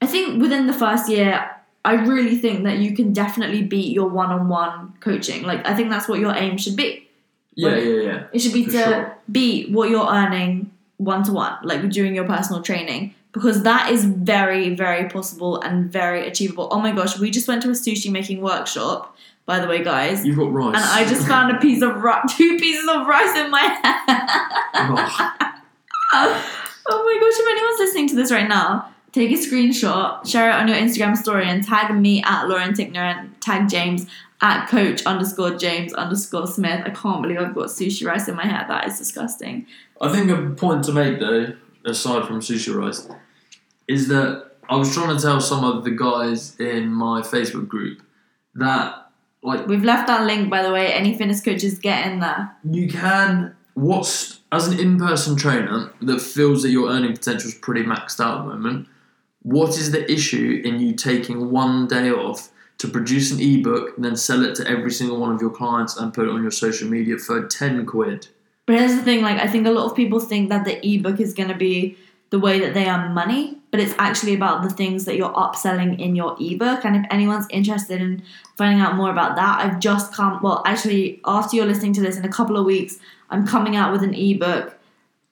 I 0.00 0.06
think 0.06 0.40
within 0.40 0.66
the 0.66 0.72
first 0.72 1.08
year, 1.08 1.50
I 1.84 1.94
really 1.94 2.36
think 2.36 2.62
that 2.64 2.78
you 2.78 2.94
can 2.94 3.12
definitely 3.12 3.62
beat 3.62 3.92
your 3.92 4.08
one-on-one 4.08 4.94
coaching. 5.00 5.42
Like 5.42 5.66
I 5.66 5.74
think 5.74 5.90
that's 5.90 6.08
what 6.08 6.20
your 6.20 6.32
aim 6.34 6.56
should 6.56 6.76
be. 6.76 7.08
Yeah, 7.54 7.76
yeah, 7.76 8.02
yeah. 8.02 8.24
It 8.32 8.38
should 8.38 8.52
be 8.52 8.64
For 8.64 8.72
to 8.72 8.84
sure. 8.84 9.18
beat 9.30 9.70
what 9.72 9.90
you're 9.90 10.08
earning 10.08 10.70
one-to-one, 11.04 11.58
like 11.62 11.88
during 11.90 12.14
your 12.14 12.26
personal 12.26 12.62
training. 12.62 13.14
Because 13.32 13.62
that 13.62 13.90
is 13.90 14.04
very, 14.04 14.74
very 14.74 15.08
possible 15.08 15.58
and 15.60 15.90
very 15.90 16.26
achievable. 16.26 16.68
Oh 16.70 16.80
my 16.80 16.92
gosh, 16.92 17.18
we 17.18 17.30
just 17.30 17.48
went 17.48 17.62
to 17.62 17.68
a 17.68 17.72
sushi 17.72 18.10
making 18.10 18.42
workshop, 18.42 19.16
by 19.46 19.58
the 19.58 19.66
way, 19.66 19.82
guys. 19.82 20.24
You've 20.24 20.36
got 20.36 20.52
rice. 20.52 20.76
And 20.76 20.84
I 20.84 21.08
just 21.08 21.26
found 21.26 21.56
a 21.56 21.58
piece 21.58 21.82
of 21.82 22.02
ri- 22.02 22.12
two 22.28 22.58
pieces 22.58 22.86
of 22.88 23.06
rice 23.06 23.36
in 23.36 23.50
my 23.50 23.60
hand. 23.60 24.28
Oh, 26.12 26.44
oh 26.90 27.04
my 27.04 27.18
gosh, 27.20 27.40
if 27.40 27.50
anyone's 27.50 27.78
listening 27.78 28.08
to 28.08 28.16
this 28.16 28.30
right 28.30 28.48
now, 28.48 28.92
take 29.12 29.30
a 29.30 29.34
screenshot, 29.34 30.26
share 30.26 30.50
it 30.50 30.54
on 30.54 30.68
your 30.68 30.76
Instagram 30.76 31.16
story, 31.16 31.46
and 31.46 31.64
tag 31.64 31.94
me 31.94 32.22
at 32.24 32.48
Lauren 32.48 32.72
Tickner 32.72 32.96
and 32.96 33.40
tag 33.40 33.68
James 33.68 34.06
at 34.42 34.66
coach 34.66 35.06
underscore 35.06 35.56
James 35.56 35.94
underscore 35.94 36.46
Smith. 36.46 36.82
I 36.84 36.90
can't 36.90 37.22
believe 37.22 37.38
I've 37.38 37.54
got 37.54 37.68
sushi 37.68 38.06
rice 38.06 38.28
in 38.28 38.34
my 38.34 38.44
hair. 38.44 38.64
That 38.68 38.86
is 38.88 38.98
disgusting. 38.98 39.66
I 40.00 40.12
think 40.12 40.30
a 40.30 40.50
point 40.50 40.84
to 40.84 40.92
make 40.92 41.20
though, 41.20 41.54
aside 41.84 42.26
from 42.26 42.40
sushi 42.40 42.74
rice, 42.74 43.08
is 43.88 44.08
that 44.08 44.50
I 44.68 44.76
was 44.76 44.92
trying 44.92 45.16
to 45.16 45.22
tell 45.22 45.40
some 45.40 45.64
of 45.64 45.84
the 45.84 45.90
guys 45.92 46.58
in 46.58 46.92
my 46.92 47.20
Facebook 47.20 47.68
group 47.68 48.02
that 48.54 49.10
like 49.42 49.66
We've 49.66 49.84
left 49.84 50.06
that 50.08 50.26
link, 50.26 50.50
by 50.50 50.62
the 50.62 50.72
way. 50.72 50.92
Any 50.92 51.16
fitness 51.16 51.40
coaches 51.40 51.78
get 51.78 52.06
in 52.06 52.20
there. 52.20 52.54
you 52.64 52.88
can 52.88 53.56
what's 53.74 54.40
as 54.50 54.68
an 54.68 54.78
in-person 54.78 55.34
trainer 55.34 55.90
that 56.02 56.20
feels 56.20 56.62
that 56.62 56.70
your 56.70 56.90
earning 56.90 57.12
potential 57.14 57.48
is 57.48 57.54
pretty 57.54 57.82
maxed 57.82 58.20
out 58.20 58.40
at 58.40 58.42
the 58.42 58.48
moment 58.50 58.86
what 59.42 59.70
is 59.70 59.90
the 59.92 60.10
issue 60.12 60.60
in 60.62 60.78
you 60.78 60.92
taking 60.92 61.50
one 61.50 61.86
day 61.86 62.10
off 62.10 62.50
to 62.82 62.88
produce 62.88 63.30
an 63.30 63.40
ebook 63.40 63.94
and 63.94 64.04
then 64.04 64.16
sell 64.16 64.44
it 64.44 64.56
to 64.56 64.66
every 64.68 64.90
single 64.90 65.16
one 65.16 65.32
of 65.32 65.40
your 65.40 65.50
clients 65.50 65.96
and 65.96 66.12
put 66.12 66.26
it 66.26 66.32
on 66.32 66.42
your 66.42 66.50
social 66.50 66.88
media 66.88 67.16
for 67.16 67.46
10 67.46 67.86
quid 67.86 68.26
But 68.66 68.74
here's 68.76 68.96
the 68.96 69.02
thing, 69.02 69.22
like 69.22 69.38
I 69.38 69.46
think 69.46 69.68
a 69.68 69.70
lot 69.70 69.88
of 69.88 69.94
people 69.94 70.18
think 70.18 70.48
that 70.48 70.64
the 70.64 70.84
ebook 70.84 71.20
is 71.20 71.32
gonna 71.32 71.56
be 71.56 71.96
the 72.30 72.40
way 72.40 72.58
that 72.58 72.74
they 72.74 72.86
earn 72.86 73.12
money, 73.12 73.58
but 73.70 73.78
it's 73.78 73.94
actually 73.98 74.34
about 74.34 74.64
the 74.64 74.70
things 74.70 75.04
that 75.04 75.16
you're 75.16 75.32
upselling 75.34 76.00
in 76.00 76.16
your 76.16 76.34
ebook. 76.40 76.84
And 76.84 76.96
if 76.96 77.04
anyone's 77.08 77.46
interested 77.50 78.00
in 78.00 78.22
finding 78.56 78.80
out 78.80 78.96
more 78.96 79.10
about 79.10 79.36
that, 79.36 79.64
I've 79.64 79.78
just 79.78 80.12
come 80.12 80.40
well, 80.42 80.64
actually 80.66 81.20
after 81.24 81.56
you're 81.56 81.66
listening 81.66 81.92
to 81.92 82.00
this 82.00 82.16
in 82.16 82.24
a 82.24 82.34
couple 82.38 82.56
of 82.56 82.66
weeks, 82.66 82.98
I'm 83.30 83.46
coming 83.46 83.76
out 83.76 83.92
with 83.92 84.02
an 84.02 84.14
ebook 84.14 84.76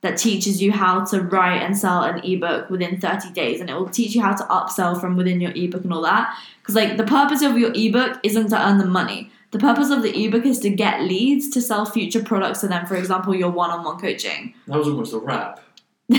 that 0.03 0.17
teaches 0.17 0.63
you 0.63 0.73
how 0.73 1.05
to 1.05 1.21
write 1.21 1.63
and 1.63 1.77
sell 1.77 2.03
an 2.03 2.25
ebook 2.25 2.71
within 2.71 2.99
30 3.01 3.33
days 3.33 3.61
and 3.61 3.69
it 3.69 3.75
will 3.75 3.89
teach 3.89 4.15
you 4.15 4.23
how 4.23 4.35
to 4.35 4.45
upsell 4.45 4.99
from 4.99 5.17
within 5.17 5.41
your 5.41 5.53
ebook 5.55 5.85
and 5.85 5.93
all 5.93 6.03
that. 6.03 6.35
Because 6.61 6.75
like 6.75 6.97
the 6.97 7.05
purpose 7.05 7.43
of 7.43 7.59
your 7.59 7.73
ebook 7.75 8.19
isn't 8.23 8.49
to 8.49 8.67
earn 8.67 8.79
the 8.79 8.87
money. 8.87 9.31
The 9.51 9.59
purpose 9.59 9.91
of 9.91 10.03
the 10.03 10.25
ebook 10.25 10.47
is 10.47 10.59
to 10.61 10.71
get 10.71 11.03
leads 11.03 11.51
to 11.51 11.61
sell 11.61 11.85
future 11.85 12.23
products 12.23 12.61
to 12.61 12.69
them 12.69 12.87
for 12.87 12.97
example 12.97 13.35
your 13.35 13.51
one-on-one 13.51 13.99
coaching. 13.99 14.55
That 14.67 14.79
was 14.79 14.89
almost 14.89 15.13
a 15.13 15.19
rap 15.19 15.61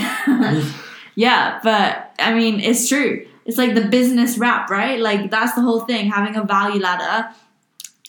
yeah 1.16 1.60
but 1.64 2.16
i 2.18 2.34
mean 2.34 2.60
it's 2.60 2.88
true. 2.88 3.28
It's 3.44 3.58
like 3.58 3.74
the 3.74 3.86
business 3.86 4.38
wrap 4.38 4.70
right? 4.70 5.00
Like 5.00 5.32
that's 5.32 5.56
the 5.56 5.62
whole 5.62 5.82
thing. 5.82 6.10
Having 6.10 6.36
a 6.36 6.44
value 6.44 6.80
ladder 6.80 7.34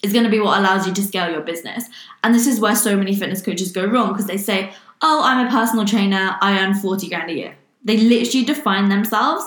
is 0.02 0.12
going 0.12 0.24
to 0.24 0.30
be 0.30 0.40
what 0.40 0.58
allows 0.58 0.86
you 0.86 0.92
to 0.92 1.02
scale 1.02 1.30
your 1.30 1.40
business. 1.40 1.88
And 2.22 2.34
this 2.34 2.46
is 2.46 2.60
where 2.60 2.76
so 2.76 2.96
many 2.96 3.14
fitness 3.14 3.40
coaches 3.40 3.72
go 3.72 3.86
wrong 3.86 4.08
because 4.08 4.26
they 4.26 4.36
say 4.36 4.72
oh 5.02 5.22
i'm 5.24 5.46
a 5.46 5.50
personal 5.50 5.84
trainer. 5.84 6.36
I 6.40 6.58
earn 6.60 6.74
40 6.74 7.08
grand 7.08 7.30
a 7.30 7.34
year. 7.34 7.56
They 7.84 7.96
literally 7.96 8.44
define 8.44 8.88
themselves 8.88 9.44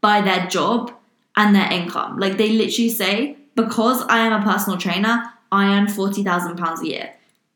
by 0.00 0.20
their 0.20 0.46
job 0.46 0.92
and 1.36 1.54
their 1.54 1.70
income. 1.72 2.18
Like 2.18 2.36
they 2.36 2.50
literally 2.50 2.90
say 2.90 3.36
because 3.54 4.02
i 4.08 4.18
am 4.18 4.40
a 4.40 4.44
personal 4.44 4.78
trainer 4.78 5.32
i 5.50 5.76
earn 5.76 5.88
40000 5.88 6.56
pounds 6.56 6.82
a 6.82 6.86
year. 6.86 7.14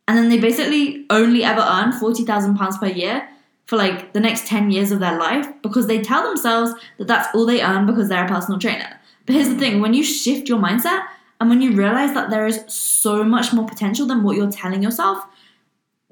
And 0.09 0.19
then 0.19 0.29
they 0.29 0.39
basically 0.39 1.07
only 1.11 1.45
ever 1.45 1.61
earn 1.61 1.93
40000 1.93 2.57
pounds 2.57 2.79
per 2.79 2.89
year 2.89 3.29
for 3.67 3.77
like 3.77 4.13
the 4.13 4.21
next 4.21 4.47
10 4.47 4.71
years 4.71 4.91
of 4.91 5.01
their 5.01 5.19
life 5.19 5.47
because 5.63 5.87
they 5.87 6.03
tell 6.03 6.23
themselves 6.25 6.73
that 6.99 7.07
that's 7.07 7.35
all 7.35 7.47
they 7.47 7.63
earn 7.63 7.87
because 7.87 8.09
they're 8.09 8.25
a 8.25 8.29
personal 8.29 8.59
trainer. 8.59 8.99
But 9.27 9.37
here's 9.37 9.49
the 9.49 9.59
thing. 9.59 9.81
When 9.81 9.95
you 9.95 10.03
shift 10.03 10.49
your 10.49 10.59
mindset 10.59 11.05
and 11.41 11.49
when 11.49 11.63
you 11.63 11.73
realize 11.73 12.13
that 12.15 12.31
there 12.31 12.47
is 12.47 12.65
so 12.67 13.23
much 13.25 13.53
more 13.53 13.67
potential 13.67 14.07
than 14.07 14.23
what 14.23 14.37
you're 14.37 14.51
telling 14.51 14.83
yourself, 14.83 15.25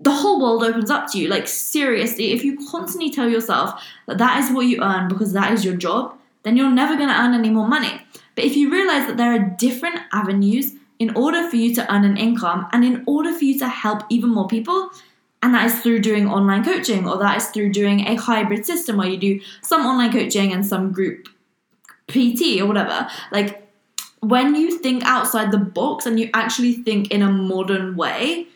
the 0.00 0.11
whole 0.11 0.40
world 0.40 0.64
opens 0.64 0.90
up 0.90 1.11
to 1.12 1.19
you. 1.19 1.28
Like, 1.28 1.47
seriously, 1.47 2.33
if 2.33 2.42
you 2.42 2.59
constantly 2.71 3.11
tell 3.11 3.28
yourself 3.28 3.83
that 4.07 4.19
that 4.19 4.42
is 4.42 4.50
what 4.50 4.66
you 4.66 4.83
earn 4.83 5.09
because 5.09 5.33
that 5.35 5.52
is 5.52 5.64
your 5.64 5.76
job, 5.76 6.16
then 6.42 6.57
you're 6.57 6.71
never 6.71 6.97
going 6.97 7.09
to 7.09 7.14
earn 7.21 7.35
any 7.35 7.50
more 7.50 7.69
money. 7.69 8.00
But 8.35 8.45
if 8.45 8.57
you 8.57 8.71
realize 8.71 9.07
that 9.07 9.19
there 9.19 9.33
are 9.33 9.54
different 9.59 10.00
avenues 10.12 10.73
in 10.99 11.14
order 11.16 11.49
for 11.49 11.57
you 11.57 11.75
to 11.75 11.92
earn 11.92 12.04
an 12.04 12.16
income 12.16 12.66
and 12.73 12.85
in 12.85 13.04
order 13.07 13.33
for 13.33 13.45
you 13.45 13.59
to 13.59 13.69
help 13.69 14.02
even 14.09 14.30
more 14.30 14.49
people, 14.49 14.90
and 15.42 15.54
that 15.54 15.66
is 15.66 15.80
through 15.80 16.00
doing 16.00 16.28
online 16.28 16.64
coaching 16.64 17.09
or 17.09 17.19
that 17.19 17.37
is 17.37 17.47
through 17.49 17.73
doing 17.73 18.07
a 18.07 18.14
hybrid 18.14 18.64
system 18.66 18.97
where 18.97 19.09
you 19.09 19.16
do 19.16 19.40
some 19.62 19.87
online 19.87 20.12
coaching 20.12 20.52
and 20.52 20.66
some 20.66 20.92
group 20.92 21.28
PT 22.09 22.61
or 22.61 22.66
whatever. 22.66 23.09
Like 23.33 23.66
when 24.21 24.54
you 24.54 24.78
think 24.78 25.02
outside 25.04 25.50
the 25.50 25.59
box 25.59 26.04
and 26.04 26.21
you 26.21 26.28
actually 26.35 26.75
think 26.75 27.11
in 27.11 27.23
a 27.23 27.33
modern 27.33 27.97
way, 27.97 28.49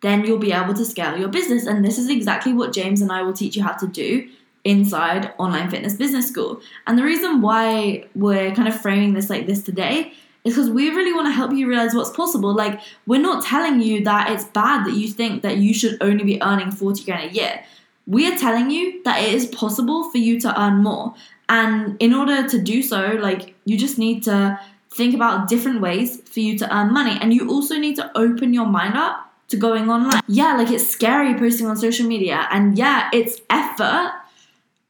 then 0.00 0.24
you'll 0.24 0.38
be 0.38 0.52
able 0.52 0.74
to 0.74 0.84
scale 0.84 1.16
your 1.16 1.28
business. 1.28 1.66
And 1.66 1.84
this 1.84 1.98
is 1.98 2.08
exactly 2.08 2.52
what 2.52 2.72
James 2.72 3.00
and 3.02 3.10
I 3.10 3.22
will 3.22 3.32
teach 3.32 3.56
you 3.56 3.62
how 3.62 3.72
to 3.72 3.86
do 3.86 4.28
inside 4.64 5.32
Online 5.38 5.70
Fitness 5.70 5.94
Business 5.94 6.28
School. 6.28 6.60
And 6.86 6.98
the 6.98 7.04
reason 7.04 7.40
why 7.40 8.06
we're 8.14 8.54
kind 8.54 8.68
of 8.68 8.80
framing 8.80 9.14
this 9.14 9.30
like 9.30 9.46
this 9.46 9.62
today 9.62 10.12
is 10.44 10.54
because 10.54 10.70
we 10.70 10.90
really 10.90 11.12
want 11.12 11.26
to 11.26 11.32
help 11.32 11.52
you 11.52 11.68
realize 11.68 11.94
what's 11.94 12.10
possible. 12.10 12.54
Like, 12.54 12.80
we're 13.06 13.20
not 13.20 13.44
telling 13.44 13.80
you 13.80 14.04
that 14.04 14.30
it's 14.30 14.44
bad 14.44 14.86
that 14.86 14.94
you 14.94 15.08
think 15.08 15.42
that 15.42 15.58
you 15.58 15.74
should 15.74 15.96
only 16.00 16.24
be 16.24 16.42
earning 16.42 16.70
40 16.70 17.04
grand 17.04 17.30
a 17.30 17.34
year. 17.34 17.64
We 18.06 18.26
are 18.26 18.36
telling 18.36 18.70
you 18.70 19.02
that 19.02 19.22
it 19.22 19.34
is 19.34 19.46
possible 19.46 20.10
for 20.10 20.18
you 20.18 20.40
to 20.40 20.60
earn 20.60 20.82
more. 20.82 21.14
And 21.48 21.96
in 21.98 22.14
order 22.14 22.48
to 22.48 22.60
do 22.60 22.82
so, 22.82 23.18
like, 23.20 23.54
you 23.64 23.76
just 23.76 23.98
need 23.98 24.22
to 24.24 24.58
think 24.90 25.14
about 25.14 25.48
different 25.48 25.80
ways 25.80 26.20
for 26.24 26.40
you 26.40 26.58
to 26.58 26.74
earn 26.74 26.92
money. 26.92 27.18
And 27.20 27.34
you 27.34 27.48
also 27.48 27.76
need 27.76 27.96
to 27.96 28.10
open 28.16 28.54
your 28.54 28.66
mind 28.66 28.96
up 28.96 29.27
to 29.48 29.56
going 29.56 29.88
online. 29.90 30.20
Yeah, 30.28 30.56
like, 30.56 30.70
it's 30.70 30.86
scary 30.86 31.34
posting 31.34 31.66
on 31.66 31.76
social 31.76 32.06
media. 32.06 32.46
And 32.50 32.76
yeah, 32.76 33.10
it's 33.12 33.40
effort. 33.50 34.12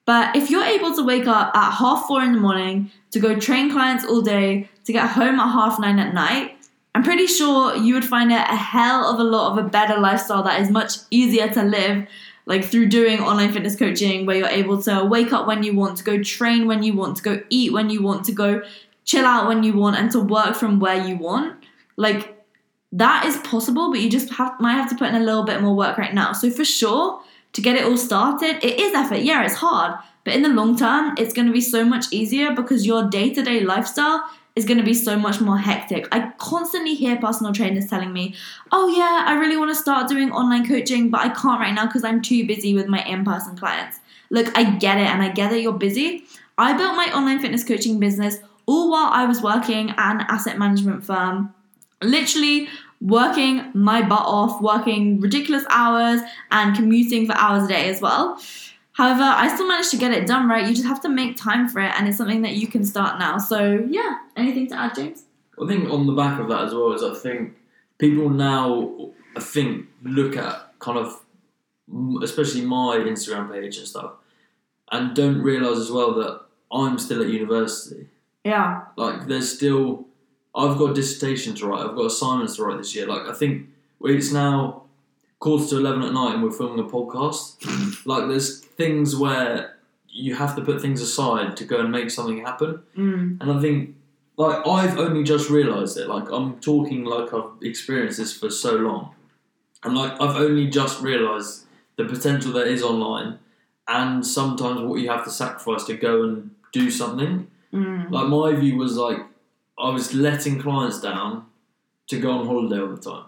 But 0.05 0.35
if 0.35 0.51
you're 0.51 0.65
able 0.65 0.95
to 0.95 1.05
wake 1.05 1.27
up 1.27 1.55
at 1.55 1.73
half 1.73 2.07
four 2.07 2.23
in 2.23 2.33
the 2.33 2.41
morning 2.41 2.91
to 3.11 3.21
go 3.21 3.39
train 3.39 3.71
clients 3.71 4.05
all 4.05 4.23
day, 4.23 4.69
to 4.85 4.93
get 4.93 5.11
home 5.11 5.39
at 5.39 5.53
half 5.53 5.79
nine 5.79 5.99
at 5.99 6.15
night, 6.15 6.57
I'm 6.95 7.05
pretty 7.05 7.27
sure 7.27 7.77
you 7.77 7.95
would 7.95 8.05
find 8.05 8.33
it 8.33 8.41
a 8.41 8.57
hell 8.57 9.05
of 9.05 9.21
a 9.21 9.23
lot 9.23 9.53
of 9.53 9.65
a 9.65 9.69
better 9.69 10.01
lifestyle 10.01 10.43
that 10.45 10.61
is 10.61 10.71
much 10.71 10.95
easier 11.11 11.47
to 11.49 11.63
live, 11.63 12.09
like 12.47 12.65
through 12.65 12.87
doing 12.89 13.21
online 13.21 13.53
fitness 13.53 13.77
coaching, 13.77 14.25
where 14.25 14.37
you're 14.37 14.49
able 14.49 14.83
to 14.83 15.05
wake 15.05 15.33
up 15.33 15.47
when 15.47 15.63
you 15.63 15.77
want, 15.77 15.99
to 15.99 16.05
go 16.05 16.23
train 16.23 16.67
when 16.67 16.83
you 16.83 16.95
want, 16.95 17.19
to 17.19 17.23
go 17.23 17.43
eat 17.51 17.73
when 17.73 17.91
you 17.91 18.03
want, 18.03 18.25
to 18.25 18.33
go 18.33 18.63
chill 19.05 19.27
out 19.27 19.47
when 19.47 19.63
you 19.63 19.75
want, 19.75 19.97
and 19.97 20.11
to 20.11 20.21
work 20.21 20.57
from 20.57 20.81
where 20.81 21.07
you 21.07 21.17
want. 21.17 21.63
Like 21.97 22.38
that 22.93 23.27
is 23.27 23.37
possible, 23.39 23.91
but 23.91 24.01
you 24.01 24.09
just 24.09 24.31
have 24.31 24.59
might 24.61 24.75
have 24.75 24.89
to 24.91 24.97
put 24.97 25.09
in 25.09 25.15
a 25.15 25.25
little 25.25 25.45
bit 25.45 25.61
more 25.61 25.75
work 25.75 25.99
right 25.99 26.15
now. 26.15 26.33
So 26.33 26.51
for 26.51 26.65
sure, 26.65 27.21
to 27.53 27.61
get 27.61 27.77
it 27.77 27.85
all 27.85 27.97
started, 27.97 28.65
it 28.65 28.81
is 28.81 28.95
effort. 28.95 29.21
Yeah, 29.21 29.45
it's 29.45 29.55
hard, 29.55 29.99
but 30.25 30.35
in 30.35 30.43
the 30.43 30.49
long 30.49 30.77
term, 30.77 31.15
it's 31.19 31.33
going 31.33 31.47
to 31.47 31.53
be 31.53 31.61
so 31.61 31.85
much 31.85 32.07
easier 32.11 32.55
because 32.55 32.87
your 32.87 33.09
day 33.09 33.33
to 33.35 33.43
day 33.43 33.61
lifestyle 33.61 34.25
is 34.57 34.65
going 34.65 34.79
to 34.79 34.85
be 34.85 34.95
so 34.95 35.17
much 35.17 35.41
more 35.41 35.57
hectic. 35.57 36.09
I 36.11 36.33
constantly 36.39 36.95
hear 36.95 37.17
personal 37.17 37.53
trainers 37.53 37.87
telling 37.87 38.13
me, 38.13 38.35
oh, 38.73 38.89
yeah, 38.89 39.25
I 39.27 39.35
really 39.39 39.57
want 39.57 39.71
to 39.71 39.75
start 39.75 40.09
doing 40.09 40.33
online 40.33 40.67
coaching, 40.67 41.11
but 41.11 41.21
I 41.21 41.29
can't 41.29 41.61
right 41.61 41.73
now 41.73 41.87
because 41.87 42.03
I'm 42.03 42.21
too 42.21 42.45
busy 42.47 42.75
with 42.75 42.89
my 42.89 43.03
in 43.05 43.25
person 43.25 43.57
clients. 43.57 44.01
Look, 44.31 44.57
I 44.59 44.77
get 44.77 44.99
it, 44.99 45.07
and 45.07 45.23
I 45.23 45.31
get 45.31 45.51
that 45.51 45.61
you're 45.61 45.73
busy. 45.73 46.25
I 46.59 46.77
built 46.77 46.97
my 46.97 47.07
online 47.15 47.41
fitness 47.41 47.63
coaching 47.63 48.01
business 48.01 48.39
all 48.67 48.91
while 48.91 49.11
I 49.13 49.25
was 49.25 49.41
working 49.41 49.91
at 49.91 50.17
an 50.17 50.27
asset 50.29 50.59
management 50.59 51.05
firm, 51.05 51.55
literally 52.03 52.69
working 53.01 53.71
my 53.75 54.03
butt 54.03 54.25
off, 54.25 54.61
working 54.61 55.21
ridiculous 55.21 55.65
hours, 55.71 56.21
and 56.51 56.75
commuting 56.75 57.27
for 57.27 57.33
hours 57.35 57.65
a 57.65 57.69
day 57.69 57.89
as 57.89 58.01
well. 58.01 58.41
However, 58.93 59.23
I 59.23 59.55
still 59.55 59.69
managed 59.69 59.93
to 59.93 59.97
get 59.97 60.11
it 60.11 60.27
done, 60.27 60.49
right? 60.49 60.67
You 60.67 60.75
just 60.75 60.89
have 60.89 61.01
to 61.03 61.09
make 61.09 61.37
time 61.37 61.69
for 61.69 61.81
it, 61.81 61.93
and 61.97 62.09
it's 62.09 62.19
something 62.19 62.43
that 62.43 62.57
you 62.57 62.67
can 62.67 62.85
start 62.85 63.21
now. 63.21 63.39
So, 63.39 63.87
yeah. 63.89 64.19
Anything 64.37 64.67
to 64.71 64.75
add, 64.75 64.97
James? 64.97 65.23
I 65.63 65.69
think 65.69 65.89
on 65.89 66.09
the 66.09 66.13
back 66.15 66.41
of 66.41 66.49
that 66.49 66.65
as 66.65 66.75
well 66.75 66.93
is 66.93 67.05
I 67.05 67.15
think 67.15 67.57
people 67.99 68.29
now, 68.29 69.13
I 69.37 69.41
think, 69.41 69.87
look 70.03 70.37
at 70.37 70.73
kind 70.81 70.99
of, 70.99 71.21
especially 72.25 72.63
my 72.63 72.97
Instagram 72.99 73.53
page 73.53 73.79
and 73.79 73.87
stuff, 73.87 74.15
and 74.91 75.15
don't 75.15 75.43
realise 75.43 75.79
as 75.79 75.93
well 75.93 76.15
that 76.15 76.41
I'm 76.73 76.99
still 76.99 77.23
at 77.23 77.29
university. 77.29 78.09
Yeah. 78.45 78.83
Like, 78.97 79.29
there's 79.29 79.55
still, 79.55 80.08
I've 80.59 80.77
got 80.77 80.91
a 80.91 80.95
dissertation 80.95 81.55
to 81.57 81.67
write, 81.67 81.87
I've 81.87 81.95
got 81.95 82.07
assignments 82.07 82.57
to 82.57 82.65
write 82.65 82.79
this 82.79 82.95
year. 82.95 83.07
Like, 83.07 83.29
I 83.29 83.33
think 83.33 83.69
it's 84.03 84.33
now 84.33 84.83
quarter 85.39 85.69
to 85.69 85.79
11 85.79 86.03
at 86.03 86.13
night 86.13 86.35
and 86.35 86.43
we're 86.43 86.51
filming 86.51 86.85
a 86.85 86.89
podcast. 86.89 88.05
like, 88.07 88.29
there's 88.29 88.61
things 88.61 89.15
where 89.15 89.77
you 90.09 90.35
have 90.35 90.57
to 90.57 90.63
put 90.63 90.81
things 90.81 91.01
aside 91.01 91.57
to 91.59 91.65
go 91.65 91.79
and 91.79 91.93
make 91.93 92.11
something 92.11 92.45
happen. 92.45 92.81
Mm. 92.97 93.41
And 93.41 93.53
I 93.53 93.61
think, 93.61 93.95
like, 94.37 94.67
I've 94.67 94.99
only 94.99 95.23
just 95.23 95.49
realised 95.49 95.97
it. 95.97 96.09
Like, 96.09 96.29
I'm 96.31 96.59
talking 96.59 97.05
like 97.05 97.33
I've 97.33 97.51
experienced 97.63 98.19
this 98.19 98.37
for 98.37 98.51
so 98.51 98.75
long. 98.77 99.15
And, 99.85 99.97
like, 99.97 100.13
I've 100.21 100.37
only 100.37 100.67
just 100.67 101.01
realised 101.01 101.67
the 101.95 102.05
potential 102.05 102.53
that 102.53 102.67
is 102.67 102.83
online 102.83 103.39
and 103.87 104.27
sometimes 104.27 104.81
what 104.81 105.01
you 105.01 105.09
have 105.09 105.25
to 105.25 105.31
sacrifice 105.31 105.85
to 105.85 105.95
go 105.95 106.25
and 106.25 106.51
do 106.73 106.91
something. 106.91 107.49
Mm. 107.73 108.11
Like, 108.11 108.27
my 108.27 108.59
view 108.59 108.77
was, 108.77 108.97
like, 108.97 109.21
I 109.81 109.91
was 109.91 110.15
letting 110.15 110.61
clients 110.61 111.01
down 111.01 111.47
to 112.09 112.19
go 112.19 112.31
on 112.33 112.47
holiday 112.47 112.81
all 112.81 112.89
the 112.95 113.01
time. 113.01 113.27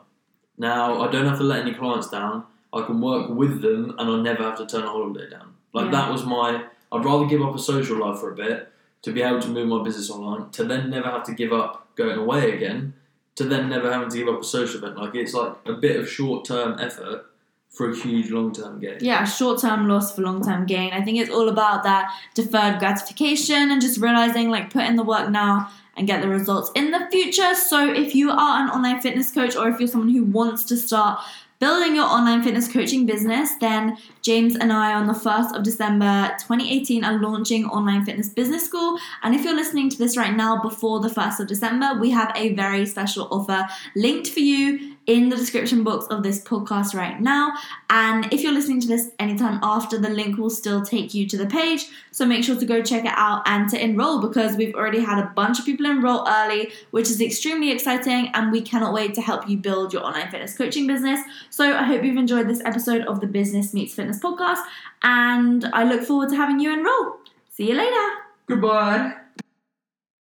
Now, 0.58 1.00
I 1.02 1.10
don't 1.10 1.26
have 1.26 1.38
to 1.38 1.44
let 1.44 1.60
any 1.60 1.74
clients 1.74 2.08
down. 2.08 2.44
I 2.72 2.82
can 2.82 3.00
work 3.00 3.30
with 3.30 3.62
them 3.62 3.94
and 3.98 4.10
I 4.10 4.20
never 4.22 4.42
have 4.42 4.58
to 4.58 4.66
turn 4.66 4.82
a 4.84 4.88
holiday 4.88 5.28
down. 5.30 5.54
Like, 5.72 5.86
Yeah. 5.86 5.90
that 5.92 6.12
was 6.12 6.24
my. 6.24 6.64
I'd 6.92 7.04
rather 7.04 7.26
give 7.26 7.40
up 7.42 7.54
a 7.54 7.58
social 7.58 7.98
life 7.98 8.18
for 8.18 8.32
a 8.32 8.34
bit 8.34 8.72
to 9.02 9.12
be 9.12 9.22
able 9.22 9.40
to 9.40 9.48
move 9.48 9.68
my 9.68 9.82
business 9.82 10.10
online, 10.10 10.50
to 10.50 10.64
then 10.64 10.90
never 10.90 11.08
have 11.08 11.24
to 11.24 11.32
give 11.32 11.52
up 11.52 11.88
going 11.96 12.18
away 12.18 12.52
again, 12.56 12.94
to 13.36 13.44
then 13.44 13.68
never 13.68 13.90
having 13.92 14.08
to 14.10 14.16
give 14.18 14.28
up 14.28 14.40
a 14.40 14.44
social 14.44 14.78
event. 14.78 14.96
Like, 14.98 15.14
it's 15.14 15.32
like 15.34 15.52
a 15.66 15.72
bit 15.72 15.96
of 15.98 16.08
short 16.08 16.44
term 16.44 16.76
effort 16.80 17.26
for 17.70 17.88
a 17.90 17.96
huge 17.96 18.30
long 18.30 18.52
term 18.52 18.80
gain. 18.80 18.98
Yeah, 19.00 19.24
short 19.24 19.60
term 19.60 19.86
loss 19.88 20.14
for 20.14 20.22
long 20.22 20.42
term 20.44 20.66
gain. 20.66 20.92
I 20.92 21.02
think 21.02 21.18
it's 21.18 21.30
all 21.30 21.48
about 21.48 21.84
that 21.84 22.10
deferred 22.34 22.80
gratification 22.80 23.70
and 23.70 23.80
just 23.80 23.98
realizing, 24.00 24.50
like, 24.50 24.70
put 24.72 24.82
in 24.82 24.96
the 24.96 25.04
work 25.04 25.30
now 25.30 25.70
and 25.96 26.06
get 26.06 26.22
the 26.22 26.28
results 26.28 26.70
in 26.74 26.90
the 26.90 27.06
future. 27.10 27.54
So, 27.54 27.92
if 27.92 28.14
you 28.14 28.30
are 28.30 28.62
an 28.62 28.70
online 28.70 29.00
fitness 29.00 29.30
coach 29.30 29.56
or 29.56 29.68
if 29.68 29.78
you're 29.78 29.88
someone 29.88 30.10
who 30.10 30.24
wants 30.24 30.64
to 30.64 30.76
start 30.76 31.20
building 31.60 31.94
your 31.94 32.06
online 32.06 32.42
fitness 32.42 32.72
coaching 32.72 33.04
business, 33.04 33.54
then 33.60 33.98
James 34.22 34.56
and 34.56 34.72
I 34.72 34.94
on 34.94 35.06
the 35.06 35.12
1st 35.12 35.54
of 35.54 35.62
December 35.62 36.30
2018 36.40 37.04
are 37.04 37.20
launching 37.20 37.66
Online 37.66 38.02
Fitness 38.04 38.30
Business 38.30 38.64
School. 38.64 38.98
And 39.22 39.34
if 39.34 39.44
you're 39.44 39.54
listening 39.54 39.90
to 39.90 39.98
this 39.98 40.16
right 40.16 40.34
now 40.34 40.62
before 40.62 41.00
the 41.00 41.08
1st 41.08 41.40
of 41.40 41.46
December, 41.48 42.00
we 42.00 42.10
have 42.10 42.32
a 42.34 42.54
very 42.54 42.86
special 42.86 43.28
offer 43.30 43.68
linked 43.94 44.28
for 44.28 44.40
you 44.40 44.96
in 45.10 45.28
the 45.28 45.36
description 45.36 45.82
box 45.82 46.06
of 46.06 46.22
this 46.22 46.40
podcast 46.44 46.94
right 46.94 47.20
now. 47.20 47.52
And 47.90 48.32
if 48.32 48.42
you're 48.42 48.52
listening 48.52 48.80
to 48.82 48.86
this 48.86 49.10
anytime 49.18 49.58
after, 49.60 49.98
the 49.98 50.08
link 50.08 50.38
will 50.38 50.50
still 50.50 50.82
take 50.82 51.12
you 51.12 51.26
to 51.26 51.36
the 51.36 51.46
page. 51.46 51.88
So 52.12 52.24
make 52.24 52.44
sure 52.44 52.56
to 52.56 52.64
go 52.64 52.80
check 52.80 53.04
it 53.04 53.12
out 53.16 53.42
and 53.46 53.68
to 53.70 53.84
enroll 53.84 54.20
because 54.20 54.56
we've 54.56 54.74
already 54.76 55.00
had 55.00 55.18
a 55.18 55.26
bunch 55.34 55.58
of 55.58 55.64
people 55.64 55.86
enroll 55.86 56.28
early, 56.28 56.70
which 56.92 57.10
is 57.10 57.20
extremely 57.20 57.72
exciting. 57.72 58.28
And 58.34 58.52
we 58.52 58.60
cannot 58.62 58.94
wait 58.94 59.14
to 59.14 59.20
help 59.20 59.48
you 59.48 59.56
build 59.56 59.92
your 59.92 60.04
online 60.04 60.30
fitness 60.30 60.56
coaching 60.56 60.86
business. 60.86 61.18
So 61.50 61.74
I 61.76 61.82
hope 61.82 62.04
you've 62.04 62.16
enjoyed 62.16 62.48
this 62.48 62.62
episode 62.64 63.04
of 63.06 63.20
the 63.20 63.26
Business 63.26 63.74
Meets 63.74 63.94
Fitness 63.94 64.20
podcast. 64.20 64.62
And 65.02 65.64
I 65.72 65.82
look 65.82 66.02
forward 66.04 66.28
to 66.28 66.36
having 66.36 66.60
you 66.60 66.72
enroll. 66.72 67.16
See 67.48 67.68
you 67.68 67.74
later. 67.74 68.06
Goodbye. 68.46 69.19